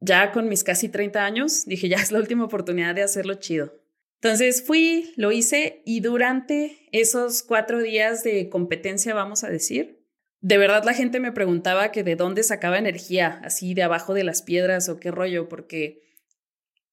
ya 0.00 0.32
con 0.32 0.48
mis 0.48 0.64
casi 0.64 0.88
30 0.88 1.22
años 1.22 1.66
dije, 1.66 1.90
ya 1.90 1.98
es 1.98 2.12
la 2.12 2.18
última 2.18 2.44
oportunidad 2.44 2.94
de 2.94 3.02
hacerlo 3.02 3.34
chido. 3.34 3.81
Entonces 4.22 4.62
fui, 4.64 5.12
lo 5.16 5.32
hice 5.32 5.82
y 5.84 5.98
durante 5.98 6.88
esos 6.92 7.42
cuatro 7.42 7.82
días 7.82 8.22
de 8.22 8.48
competencia, 8.48 9.14
vamos 9.14 9.42
a 9.42 9.50
decir, 9.50 10.06
de 10.40 10.58
verdad 10.58 10.84
la 10.84 10.94
gente 10.94 11.18
me 11.18 11.32
preguntaba 11.32 11.90
que 11.90 12.04
de 12.04 12.14
dónde 12.14 12.44
sacaba 12.44 12.78
energía, 12.78 13.40
así 13.42 13.74
de 13.74 13.82
abajo 13.82 14.14
de 14.14 14.22
las 14.22 14.42
piedras 14.42 14.88
o 14.88 15.00
qué 15.00 15.10
rollo, 15.10 15.48
porque 15.48 16.02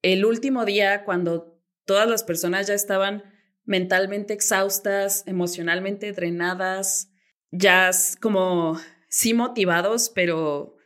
el 0.02 0.26
último 0.26 0.66
día, 0.66 1.04
cuando 1.06 1.62
todas 1.86 2.10
las 2.10 2.24
personas 2.24 2.66
ya 2.66 2.74
estaban 2.74 3.22
mentalmente 3.64 4.34
exhaustas, 4.34 5.24
emocionalmente 5.28 6.14
drenadas, 6.14 7.12
ya 7.52 7.92
como 8.20 8.80
sí 9.08 9.36
motivados, 9.36 10.10
pero 10.10 10.78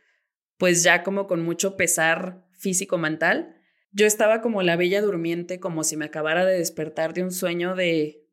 pues 0.58 0.82
ya 0.82 1.04
como 1.04 1.26
con 1.26 1.42
mucho 1.42 1.78
pesar 1.78 2.44
físico-mental. 2.58 3.53
Yo 3.94 4.06
estaba 4.06 4.40
como 4.40 4.62
la 4.62 4.76
bella 4.76 5.00
durmiente, 5.00 5.60
como 5.60 5.84
si 5.84 5.96
me 5.96 6.04
acabara 6.04 6.44
de 6.44 6.58
despertar 6.58 7.14
de 7.14 7.22
un 7.22 7.30
sueño 7.30 7.76
de 7.76 8.26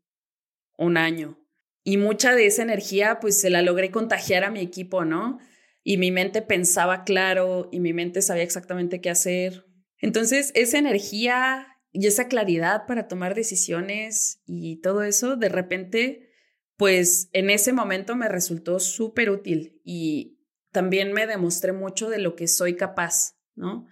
un 0.75 0.97
año. 0.97 1.39
Y 1.83 1.97
mucha 1.97 2.33
de 2.33 2.47
esa 2.47 2.63
energía, 2.63 3.19
pues 3.19 3.39
se 3.39 3.51
la 3.51 3.61
logré 3.61 3.91
contagiar 3.91 4.43
a 4.43 4.51
mi 4.51 4.59
equipo, 4.59 5.05
¿no? 5.05 5.39
Y 5.83 5.97
mi 5.97 6.11
mente 6.11 6.41
pensaba 6.41 7.03
claro 7.03 7.69
y 7.71 7.79
mi 7.79 7.93
mente 7.93 8.23
sabía 8.23 8.43
exactamente 8.43 9.01
qué 9.01 9.11
hacer. 9.11 9.65
Entonces, 9.99 10.51
esa 10.55 10.79
energía 10.79 11.67
y 11.91 12.07
esa 12.07 12.27
claridad 12.27 12.87
para 12.87 13.07
tomar 13.07 13.35
decisiones 13.35 14.41
y 14.47 14.81
todo 14.81 15.03
eso, 15.03 15.35
de 15.35 15.49
repente, 15.49 16.31
pues 16.75 17.29
en 17.33 17.51
ese 17.51 17.71
momento 17.71 18.15
me 18.15 18.29
resultó 18.29 18.79
súper 18.79 19.29
útil 19.29 19.79
y 19.83 20.39
también 20.71 21.13
me 21.13 21.27
demostré 21.27 21.71
mucho 21.71 22.09
de 22.09 22.17
lo 22.17 22.35
que 22.35 22.47
soy 22.47 22.75
capaz, 22.75 23.35
¿no? 23.55 23.87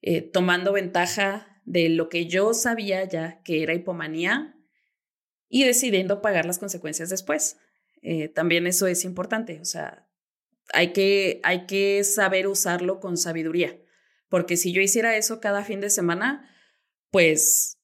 Eh, 0.00 0.22
tomando 0.22 0.72
ventaja 0.72 1.60
de 1.64 1.88
lo 1.88 2.08
que 2.08 2.26
yo 2.26 2.54
sabía 2.54 3.04
ya 3.04 3.42
que 3.42 3.62
era 3.62 3.74
hipomanía 3.74 4.56
y 5.48 5.64
decidiendo 5.64 6.22
pagar 6.22 6.46
las 6.46 6.58
consecuencias 6.58 7.10
después. 7.10 7.58
Eh, 8.02 8.28
también 8.28 8.66
eso 8.66 8.86
es 8.86 9.04
importante, 9.04 9.60
o 9.60 9.64
sea, 9.64 10.08
hay 10.72 10.92
que, 10.92 11.40
hay 11.42 11.66
que 11.66 12.04
saber 12.04 12.46
usarlo 12.46 13.00
con 13.00 13.16
sabiduría, 13.16 13.76
porque 14.28 14.56
si 14.56 14.72
yo 14.72 14.80
hiciera 14.80 15.16
eso 15.16 15.40
cada 15.40 15.64
fin 15.64 15.80
de 15.80 15.90
semana, 15.90 16.48
pues 17.10 17.78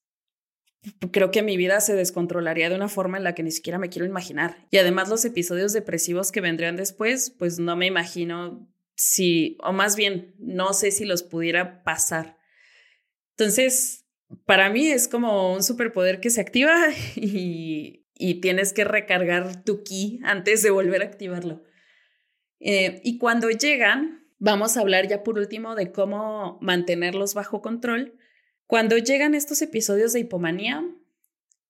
creo 1.11 1.31
que 1.31 1.43
mi 1.43 1.57
vida 1.57 1.81
se 1.81 1.95
descontrolaría 1.95 2.69
de 2.69 2.77
una 2.77 2.89
forma 2.89 3.17
en 3.17 3.25
la 3.25 3.35
que 3.35 3.43
ni 3.43 3.51
siquiera 3.51 3.79
me 3.79 3.89
quiero 3.89 4.07
imaginar. 4.07 4.67
Y 4.71 4.77
además 4.77 5.09
los 5.09 5.25
episodios 5.25 5.73
depresivos 5.73 6.31
que 6.31 6.43
vendrían 6.43 6.77
después, 6.77 7.31
pues 7.31 7.59
no 7.59 7.75
me 7.75 7.87
imagino 7.87 8.69
si, 8.95 9.57
o 9.63 9.73
más 9.73 9.97
bien, 9.97 10.35
no 10.39 10.73
sé 10.73 10.91
si 10.91 11.05
los 11.05 11.23
pudiera 11.23 11.83
pasar. 11.83 12.39
Entonces, 13.31 14.07
para 14.47 14.71
mí 14.71 14.89
es 14.89 15.09
como 15.09 15.53
un 15.53 15.63
superpoder 15.63 16.21
que 16.21 16.31
se 16.31 16.41
activa 16.41 16.89
y, 17.17 18.07
y 18.15 18.41
tienes 18.41 18.73
que 18.73 18.85
recargar 18.85 19.65
tu 19.65 19.83
ki 19.83 20.21
antes 20.23 20.63
de 20.63 20.71
volver 20.71 21.03
a 21.03 21.07
activarlo. 21.07 21.63
Eh, 22.61 23.01
y 23.05 23.19
cuando 23.19 23.51
llegan, 23.51 24.27
vamos 24.39 24.77
a 24.77 24.81
hablar 24.81 25.09
ya 25.09 25.23
por 25.23 25.39
último 25.39 25.75
de 25.75 25.93
cómo 25.93 26.59
mantenerlos 26.61 27.35
bajo 27.35 27.61
control. 27.61 28.17
Cuando 28.67 28.97
llegan 28.97 29.35
estos 29.35 29.61
episodios 29.61 30.13
de 30.13 30.21
hipomanía 30.21 30.83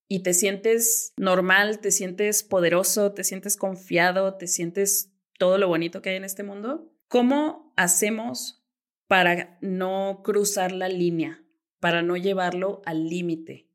y 0.07 0.23
te 0.23 0.35
sientes 0.35 1.13
normal, 1.17 1.81
te 1.81 1.91
sientes 1.91 2.45
poderoso, 2.45 3.13
te 3.13 3.25
sientes 3.25 3.57
confiado, 3.57 4.37
te 4.37 4.47
sientes 4.47 5.13
todo 5.39 5.59
lo 5.59 5.67
bonito 5.67 6.01
que 6.01 6.11
hay 6.11 6.17
en 6.17 6.25
este 6.25 6.45
mundo, 6.45 6.94
¿cómo 7.15 7.73
hacemos 7.77 8.67
para 9.07 9.57
no 9.61 10.23
cruzar 10.25 10.73
la 10.73 10.89
línea? 10.89 11.45
para 11.85 12.01
no 12.01 12.17
llevarlo 12.17 12.81
al 12.87 13.11
límite. 13.11 13.69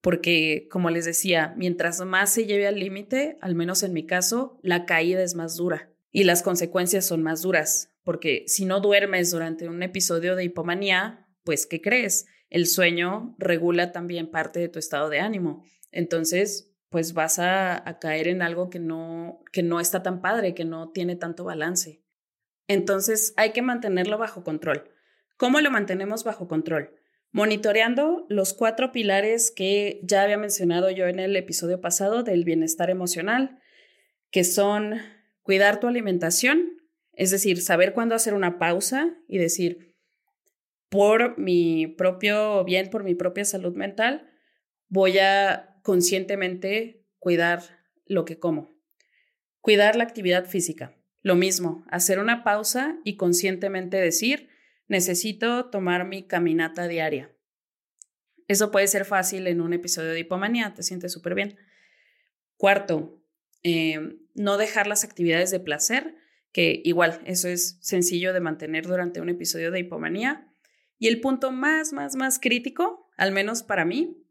Porque, 0.00 0.66
como 0.72 0.90
les 0.90 1.04
decía, 1.04 1.54
mientras 1.56 2.00
más 2.00 2.30
se 2.30 2.46
lleve 2.46 2.66
al 2.66 2.80
límite, 2.80 3.38
al 3.40 3.54
menos 3.54 3.84
en 3.84 3.92
mi 3.92 4.06
caso, 4.06 4.58
la 4.60 4.86
caída 4.86 5.22
es 5.22 5.36
más 5.36 5.54
dura 5.54 5.92
y 6.10 6.24
las 6.24 6.42
consecuencias 6.42 7.06
son 7.06 7.22
más 7.22 7.42
duras. 7.42 7.90
Porque 8.02 8.42
si 8.48 8.64
no 8.64 8.80
duermes 8.80 9.30
durante 9.30 9.68
un 9.68 9.84
episodio 9.84 10.34
de 10.34 10.42
hipomanía, 10.42 11.28
pues, 11.44 11.64
¿qué 11.64 11.80
crees? 11.80 12.26
El 12.50 12.66
sueño 12.66 13.36
regula 13.38 13.92
también 13.92 14.32
parte 14.32 14.58
de 14.58 14.68
tu 14.68 14.80
estado 14.80 15.08
de 15.08 15.20
ánimo. 15.20 15.62
Entonces, 15.92 16.74
pues 16.88 17.12
vas 17.12 17.38
a, 17.38 17.88
a, 17.88 18.00
caer 18.00 18.26
en 18.26 18.42
algo 18.42 18.68
que 18.68 18.80
no, 18.80 19.44
que 19.52 19.62
no 19.62 19.78
está 19.78 20.02
tan 20.02 20.20
padre, 20.20 20.54
que 20.54 20.64
no 20.64 20.90
tiene 20.90 21.14
tanto 21.14 21.44
balance. 21.44 22.03
Entonces, 22.68 23.34
hay 23.36 23.52
que 23.52 23.62
mantenerlo 23.62 24.18
bajo 24.18 24.44
control. 24.44 24.90
¿Cómo 25.36 25.60
lo 25.60 25.70
mantenemos 25.70 26.24
bajo 26.24 26.48
control? 26.48 26.98
monitoreando 27.34 28.26
los 28.28 28.54
cuatro 28.54 28.92
pilares 28.92 29.50
que 29.50 29.98
ya 30.04 30.22
había 30.22 30.38
mencionado 30.38 30.88
yo 30.92 31.08
en 31.08 31.18
el 31.18 31.34
episodio 31.34 31.80
pasado 31.80 32.22
del 32.22 32.44
bienestar 32.44 32.90
emocional, 32.90 33.58
que 34.30 34.44
son 34.44 35.00
cuidar 35.42 35.80
tu 35.80 35.88
alimentación, 35.88 36.80
es 37.12 37.32
decir, 37.32 37.60
saber 37.60 37.92
cuándo 37.92 38.14
hacer 38.14 38.34
una 38.34 38.60
pausa 38.60 39.16
y 39.26 39.38
decir, 39.38 39.96
por 40.88 41.36
mi 41.36 41.88
propio 41.88 42.62
bien, 42.62 42.88
por 42.88 43.02
mi 43.02 43.16
propia 43.16 43.44
salud 43.44 43.74
mental, 43.74 44.30
voy 44.86 45.18
a 45.18 45.74
conscientemente 45.82 47.04
cuidar 47.18 47.62
lo 48.06 48.24
que 48.24 48.38
como. 48.38 48.70
Cuidar 49.60 49.96
la 49.96 50.04
actividad 50.04 50.46
física. 50.46 50.94
Lo 51.24 51.36
mismo, 51.36 51.86
hacer 51.88 52.18
una 52.18 52.44
pausa 52.44 52.98
y 53.02 53.16
conscientemente 53.16 53.96
decir, 53.96 54.50
necesito 54.88 55.70
tomar 55.70 56.06
mi 56.06 56.26
caminata 56.26 56.86
diaria. 56.86 57.34
Eso 58.46 58.70
puede 58.70 58.86
ser 58.88 59.06
fácil 59.06 59.46
en 59.46 59.62
un 59.62 59.72
episodio 59.72 60.10
de 60.10 60.20
hipomanía, 60.20 60.74
te 60.74 60.82
sientes 60.82 61.12
súper 61.12 61.34
bien. 61.34 61.56
Cuarto, 62.58 63.24
eh, 63.62 64.18
no 64.34 64.58
dejar 64.58 64.86
las 64.86 65.02
actividades 65.02 65.50
de 65.50 65.60
placer, 65.60 66.14
que 66.52 66.82
igual, 66.84 67.22
eso 67.24 67.48
es 67.48 67.78
sencillo 67.80 68.34
de 68.34 68.40
mantener 68.40 68.86
durante 68.86 69.22
un 69.22 69.30
episodio 69.30 69.70
de 69.70 69.80
hipomanía. 69.80 70.52
Y 70.98 71.08
el 71.08 71.22
punto 71.22 71.50
más, 71.52 71.94
más, 71.94 72.16
más 72.16 72.38
crítico, 72.38 73.08
al 73.16 73.32
menos 73.32 73.62
para 73.62 73.86
mí, 73.86 74.22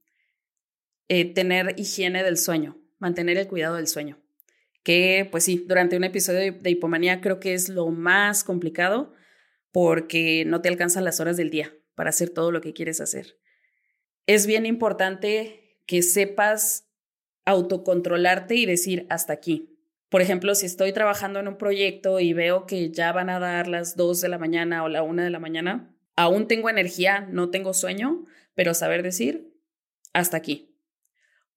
eh, 1.08 1.34
tener 1.34 1.74
higiene 1.76 2.22
del 2.24 2.38
sueño, 2.38 2.80
mantener 3.00 3.40
el 3.40 3.48
cuidado 3.48 3.78
del 3.78 3.88
sueño. 3.88 4.23
Que, 4.84 5.28
pues 5.32 5.46
sí, 5.46 5.66
durante 5.68 5.98
un 5.98 6.04
episodio 6.04 6.54
de 6.54 6.70
hipomanía 6.70 7.22
creo 7.22 7.40
que 7.40 7.54
es 7.54 7.70
lo 7.70 7.88
más 7.88 8.44
complicado 8.44 9.14
porque 9.72 10.44
no 10.46 10.62
te 10.62 10.70
alcanzan 10.70 11.04
las 11.06 11.20
horas 11.20 11.38
del 11.38 11.50
día 11.50 11.74
para 11.96 12.10
hacer 12.10 12.30
todo 12.30 12.52
lo 12.52 12.62
que 12.62 12.74
quieres 12.74 13.02
hacer. 13.02 13.40
Es 14.28 14.46
bien 14.46 14.66
importante 14.66 15.80
que 15.86 16.02
sepas 16.02 16.90
autocontrolarte 17.46 18.56
y 18.56 18.66
decir 18.66 19.06
hasta 19.10 19.34
aquí. 19.34 19.70
Por 20.10 20.22
ejemplo, 20.22 20.54
si 20.54 20.66
estoy 20.66 20.94
trabajando 20.94 21.40
en 21.40 21.48
un 21.48 21.58
proyecto 21.58 22.20
y 22.20 22.34
veo 22.34 22.68
que 22.68 22.92
ya 22.92 23.12
van 23.12 23.30
a 23.30 23.40
dar 23.40 23.68
las 23.68 23.98
2 23.98 24.22
de 24.22 24.30
la 24.30 24.38
mañana 24.38 24.84
o 24.84 24.90
la 24.90 25.02
1 25.02 25.24
de 25.24 25.30
la 25.30 25.40
mañana, 25.40 25.96
aún 26.16 26.48
tengo 26.48 26.70
energía, 26.70 27.28
no 27.32 27.50
tengo 27.50 27.74
sueño, 27.74 28.26
pero 28.54 28.74
saber 28.74 29.02
decir 29.02 29.52
hasta 30.14 30.38
aquí. 30.38 30.78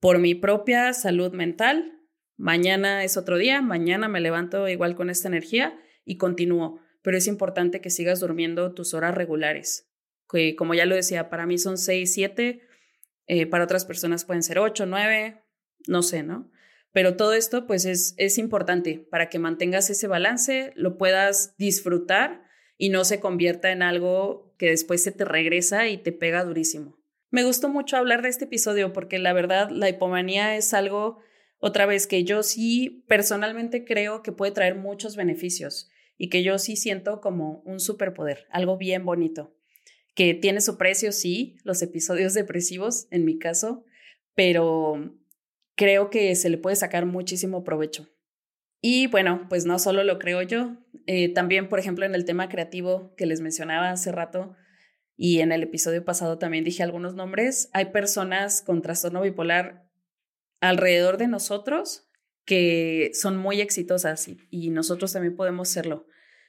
Por 0.01 0.19
mi 0.19 0.35
propia 0.35 0.93
salud 0.95 1.33
mental, 1.33 1.96
mañana 2.37 3.05
es 3.05 3.17
otro 3.17 3.39
día, 3.39 3.63
mañana 3.63 4.09
me 4.09 4.21
levanto 4.21 4.69
igual 4.69 4.95
con 4.95 5.11
esta 5.11 5.29
energía 5.29 5.79
y 6.05 6.17
continúo 6.17 6.81
pero 7.07 7.19
es 7.19 7.29
importante 7.29 7.81
que 7.81 7.89
sigas 7.89 8.19
durmiendo 8.19 8.75
tus 8.75 8.93
horas 8.93 9.15
regulares, 9.15 9.89
que 10.29 10.57
como 10.57 10.75
ya 10.75 10.87
lo 10.87 10.97
decía, 10.97 11.31
para 11.31 11.47
mí 11.47 11.57
son 11.57 11.79
6, 11.79 12.13
7, 12.13 12.61
eh, 13.29 13.47
para 13.47 13.63
otras 13.63 13.85
personas 13.85 14.25
pueden 14.25 14.43
ser 14.43 14.59
8, 14.59 14.87
9, 14.87 15.41
no 15.87 16.03
sé, 16.03 16.25
¿no? 16.25 16.51
Pero 16.91 17.15
todo 17.17 17.33
esto 17.33 17.69
pues 17.69 17.85
es, 17.85 18.17
es 18.17 18.39
importante 18.39 19.07
para 19.09 19.29
que 19.29 19.39
mantengas 19.39 19.89
ese 19.89 20.09
balance, 20.09 20.73
lo 20.75 20.99
puedas 20.99 21.55
disfrutar 21.59 22.43
y 22.77 22.89
no 22.89 23.05
se 23.05 23.21
convierta 23.21 23.71
en 23.71 23.85
algo 23.85 24.53
que 24.59 24.71
después 24.71 25.01
se 25.01 25.13
te 25.13 25.25
regresa 25.25 25.87
y 25.87 25.99
te 25.99 26.11
pega 26.11 26.43
durísimo. 26.43 26.99
Me 27.31 27.45
gustó 27.45 27.69
mucho 27.69 27.97
hablar 27.97 28.23
de 28.23 28.31
este 28.31 28.47
episodio 28.47 28.93
porque 28.93 29.21
la 29.21 29.33
verdad 29.33 29.71
la 29.71 29.89
hipomanía 29.89 30.57
es 30.57 30.75
algo, 30.75 31.21
otra 31.59 31.87
vez, 31.87 32.07
que 32.07 32.25
yo 32.25 32.43
sí 32.43 33.05
personalmente 33.09 33.85
creo 33.85 34.23
que 34.23 34.33
puede 34.33 34.53
traer 34.53 34.75
muchos 34.75 35.17
beneficios 35.17 35.91
y 36.19 36.29
que 36.29 36.43
yo 36.43 36.59
sí 36.59 36.77
siento 36.77 37.21
como 37.21 37.63
un 37.65 37.81
superpoder, 37.81 38.47
algo 38.51 38.77
bien 38.77 39.05
bonito, 39.05 39.55
que 40.15 40.35
tiene 40.35 40.61
su 40.61 40.77
precio, 40.77 41.13
sí, 41.13 41.57
los 41.65 41.83
episodios 41.83 42.35
depresivos, 42.35 43.07
en 43.11 43.25
mi 43.25 43.39
caso, 43.39 43.85
pero 44.35 45.15
creo 45.75 46.11
que 46.11 46.35
se 46.35 46.51
le 46.51 46.59
puede 46.59 46.77
sacar 46.77 47.07
muchísimo 47.07 47.65
provecho. 47.65 48.09
Y 48.81 49.07
bueno, 49.07 49.47
pues 49.49 49.65
no 49.65 49.79
solo 49.79 50.05
lo 50.05 50.19
creo 50.19 50.43
yo, 50.43 50.77
eh, 51.07 51.33
también, 51.33 51.69
por 51.69 51.79
ejemplo, 51.79 52.05
en 52.05 52.15
el 52.15 52.25
tema 52.25 52.49
creativo 52.49 53.15
que 53.17 53.27
les 53.27 53.41
mencionaba 53.41 53.91
hace 53.91 54.13
rato 54.13 54.55
y 55.17 55.41
en 55.41 55.51
el 55.51 55.63
episodio 55.63 56.05
pasado 56.05 56.39
también 56.39 56.65
dije 56.65 56.83
algunos 56.83 57.15
nombres, 57.15 57.71
hay 57.73 57.87
personas 57.87 58.63
con 58.63 58.83
trastorno 58.83 59.23
bipolar 59.23 59.86
alrededor 60.61 61.17
de 61.19 61.29
nosotros 61.29 62.07
que 62.45 63.11
son 63.13 63.37
muy 63.37 63.61
exitosas 63.61 64.29
y, 64.29 64.71
nosotros 64.71 65.13
también 65.13 65.35
podemos 65.35 65.69
serlo. 65.69 66.07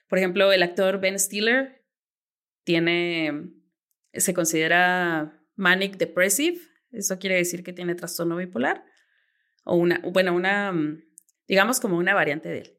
Por 0.08 0.20
ejemplo, 0.20 0.54
el 0.54 0.64
actor 0.64 1.02
Ben 1.02 1.20
Stiller 1.20 1.84
tiene, 2.64 3.52
se 4.14 4.34
considera 4.34 5.42
manic 5.56 5.98
depressive, 5.98 6.60
eso 6.92 7.18
quiere 7.18 7.36
decir 7.36 7.64
que 7.64 7.74
tiene 7.74 7.96
trastorno 7.96 8.38
bipolar, 8.38 8.86
o 9.66 9.76
una, 9.76 10.00
bueno, 10.04 10.34
una, 10.34 10.72
digamos 11.48 11.80
como 11.80 11.98
una 11.98 12.14
variante 12.14 12.48
de 12.48 12.60
él. 12.60 12.78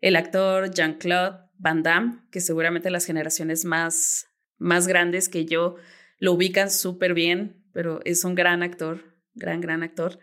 El 0.00 0.16
actor 0.16 0.70
Jean-Claude 0.70 1.46
Van 1.58 1.82
Damme, 1.82 2.20
que 2.30 2.40
seguramente 2.40 2.90
las 2.90 3.06
generaciones 3.06 3.64
más, 3.64 4.28
más 4.58 4.88
grandes 4.88 5.28
que 5.28 5.46
yo 5.46 5.76
lo 6.18 6.32
ubican 6.32 6.70
súper 6.70 7.14
bien, 7.14 7.64
pero 7.72 8.00
es 8.04 8.24
un 8.24 8.34
gran 8.34 8.62
actor, 8.62 9.04
gran, 9.34 9.60
gran 9.60 9.82
actor. 9.82 10.18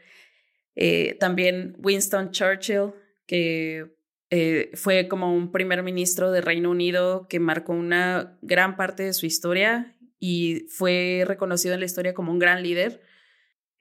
Eh, 0.76 1.16
también 1.20 1.76
Winston 1.78 2.32
Churchill, 2.32 2.94
que 3.26 3.96
eh, 4.30 4.72
fue 4.74 5.08
como 5.08 5.34
un 5.34 5.52
primer 5.52 5.84
ministro 5.84 6.32
de 6.32 6.42
Reino 6.42 6.72
Unido 6.72 7.28
que 7.28 7.40
marcó 7.40 7.74
una 7.74 8.38
gran 8.42 8.76
parte 8.76 9.04
de 9.04 9.14
su 9.14 9.26
historia 9.26 9.96
y 10.20 10.68
fue 10.70 11.24
reconocido 11.28 11.74
en 11.74 11.82
la 11.82 11.86
historia 11.86 12.14
como 12.14 12.32
un 12.32 12.40
gran 12.40 12.64
líder, 12.64 13.02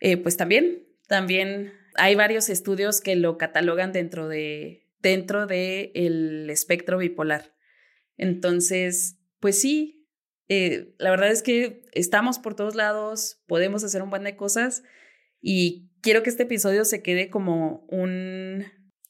eh, 0.01 0.16
pues 0.16 0.36
también, 0.36 0.88
también 1.09 1.72
hay 1.95 2.16
varios 2.16 2.49
estudios 2.49 3.01
que 3.01 3.16
lo 3.16 3.38
catalogan 3.38 3.93
dentro 3.93 4.28
de 4.28 4.82
dentro 5.03 5.47
del 5.47 5.90
el 5.95 6.51
espectro 6.51 6.99
bipolar. 6.99 7.55
Entonces, 8.16 9.18
pues 9.40 9.61
sí, 9.61 10.09
eh, 10.49 10.95
la 10.99 11.11
verdad 11.11 11.30
es 11.30 11.43
que 11.43 11.82
estamos 11.93 12.38
por 12.38 12.55
todos 12.55 12.74
lados, 12.74 13.43
podemos 13.47 13.84
hacer 13.84 14.03
un 14.03 14.11
buen 14.11 14.24
de 14.24 14.36
cosas 14.36 14.82
y 15.40 15.91
quiero 16.03 16.22
que 16.22 16.30
este 16.30 16.42
episodio 16.42 16.84
se 16.84 17.03
quede 17.03 17.30
como 17.30 17.86
un, 17.88 18.66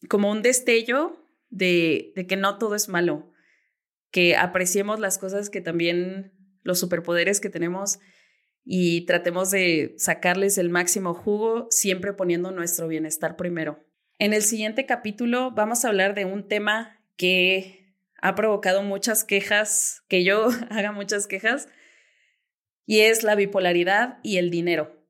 como 0.09 0.30
un 0.30 0.43
destello 0.43 1.26
de, 1.51 2.12
de 2.14 2.26
que 2.26 2.36
no 2.36 2.59
todo 2.59 2.76
es 2.76 2.88
malo, 2.88 3.32
que 4.11 4.36
apreciemos 4.36 5.01
las 5.01 5.18
cosas 5.18 5.51
que 5.51 5.61
también, 5.61 6.32
los 6.62 6.78
superpoderes 6.78 7.40
que 7.40 7.51
tenemos 7.51 7.99
y 8.64 9.07
tratemos 9.07 9.51
de 9.51 9.95
sacarles 9.99 10.59
el 10.59 10.70
máximo 10.70 11.14
jugo, 11.14 11.66
siempre 11.70 12.12
poniendo 12.12 12.53
nuestro 12.53 12.86
bienestar 12.86 13.36
primero. 13.36 13.84
En 14.18 14.32
el 14.34 14.43
siguiente 14.43 14.86
capítulo 14.86 15.51
vamos 15.51 15.84
a 15.84 15.88
hablar 15.88 16.14
de 16.14 16.26
un 16.26 16.47
tema 16.47 17.01
que 17.16 17.97
ha 18.20 18.36
provocado 18.36 18.82
muchas 18.82 19.24
quejas, 19.24 20.05
que 20.09 20.22
yo 20.22 20.49
haga 20.70 20.93
muchas 20.93 21.26
quejas, 21.26 21.68
y 22.86 23.01
es 23.01 23.22
la 23.22 23.34
bipolaridad 23.34 24.18
y 24.22 24.36
el 24.36 24.51
dinero. 24.51 25.01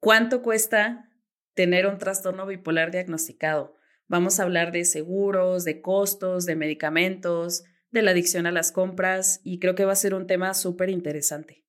¿Cuánto 0.00 0.42
cuesta 0.42 1.10
tener 1.54 1.86
un 1.86 1.98
trastorno 1.98 2.46
bipolar 2.46 2.92
diagnosticado? 2.92 3.74
Vamos 4.06 4.38
a 4.38 4.44
hablar 4.44 4.70
de 4.70 4.84
seguros, 4.84 5.64
de 5.64 5.80
costos, 5.80 6.46
de 6.46 6.54
medicamentos, 6.54 7.64
de 7.90 8.02
la 8.02 8.12
adicción 8.12 8.46
a 8.46 8.52
las 8.52 8.70
compras 8.70 9.40
y 9.42 9.58
creo 9.58 9.74
que 9.74 9.84
va 9.84 9.92
a 9.92 9.96
ser 9.96 10.14
un 10.14 10.28
tema 10.28 10.54
súper 10.54 10.88
interesante. 10.88 11.64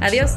Adiós. 0.00 0.32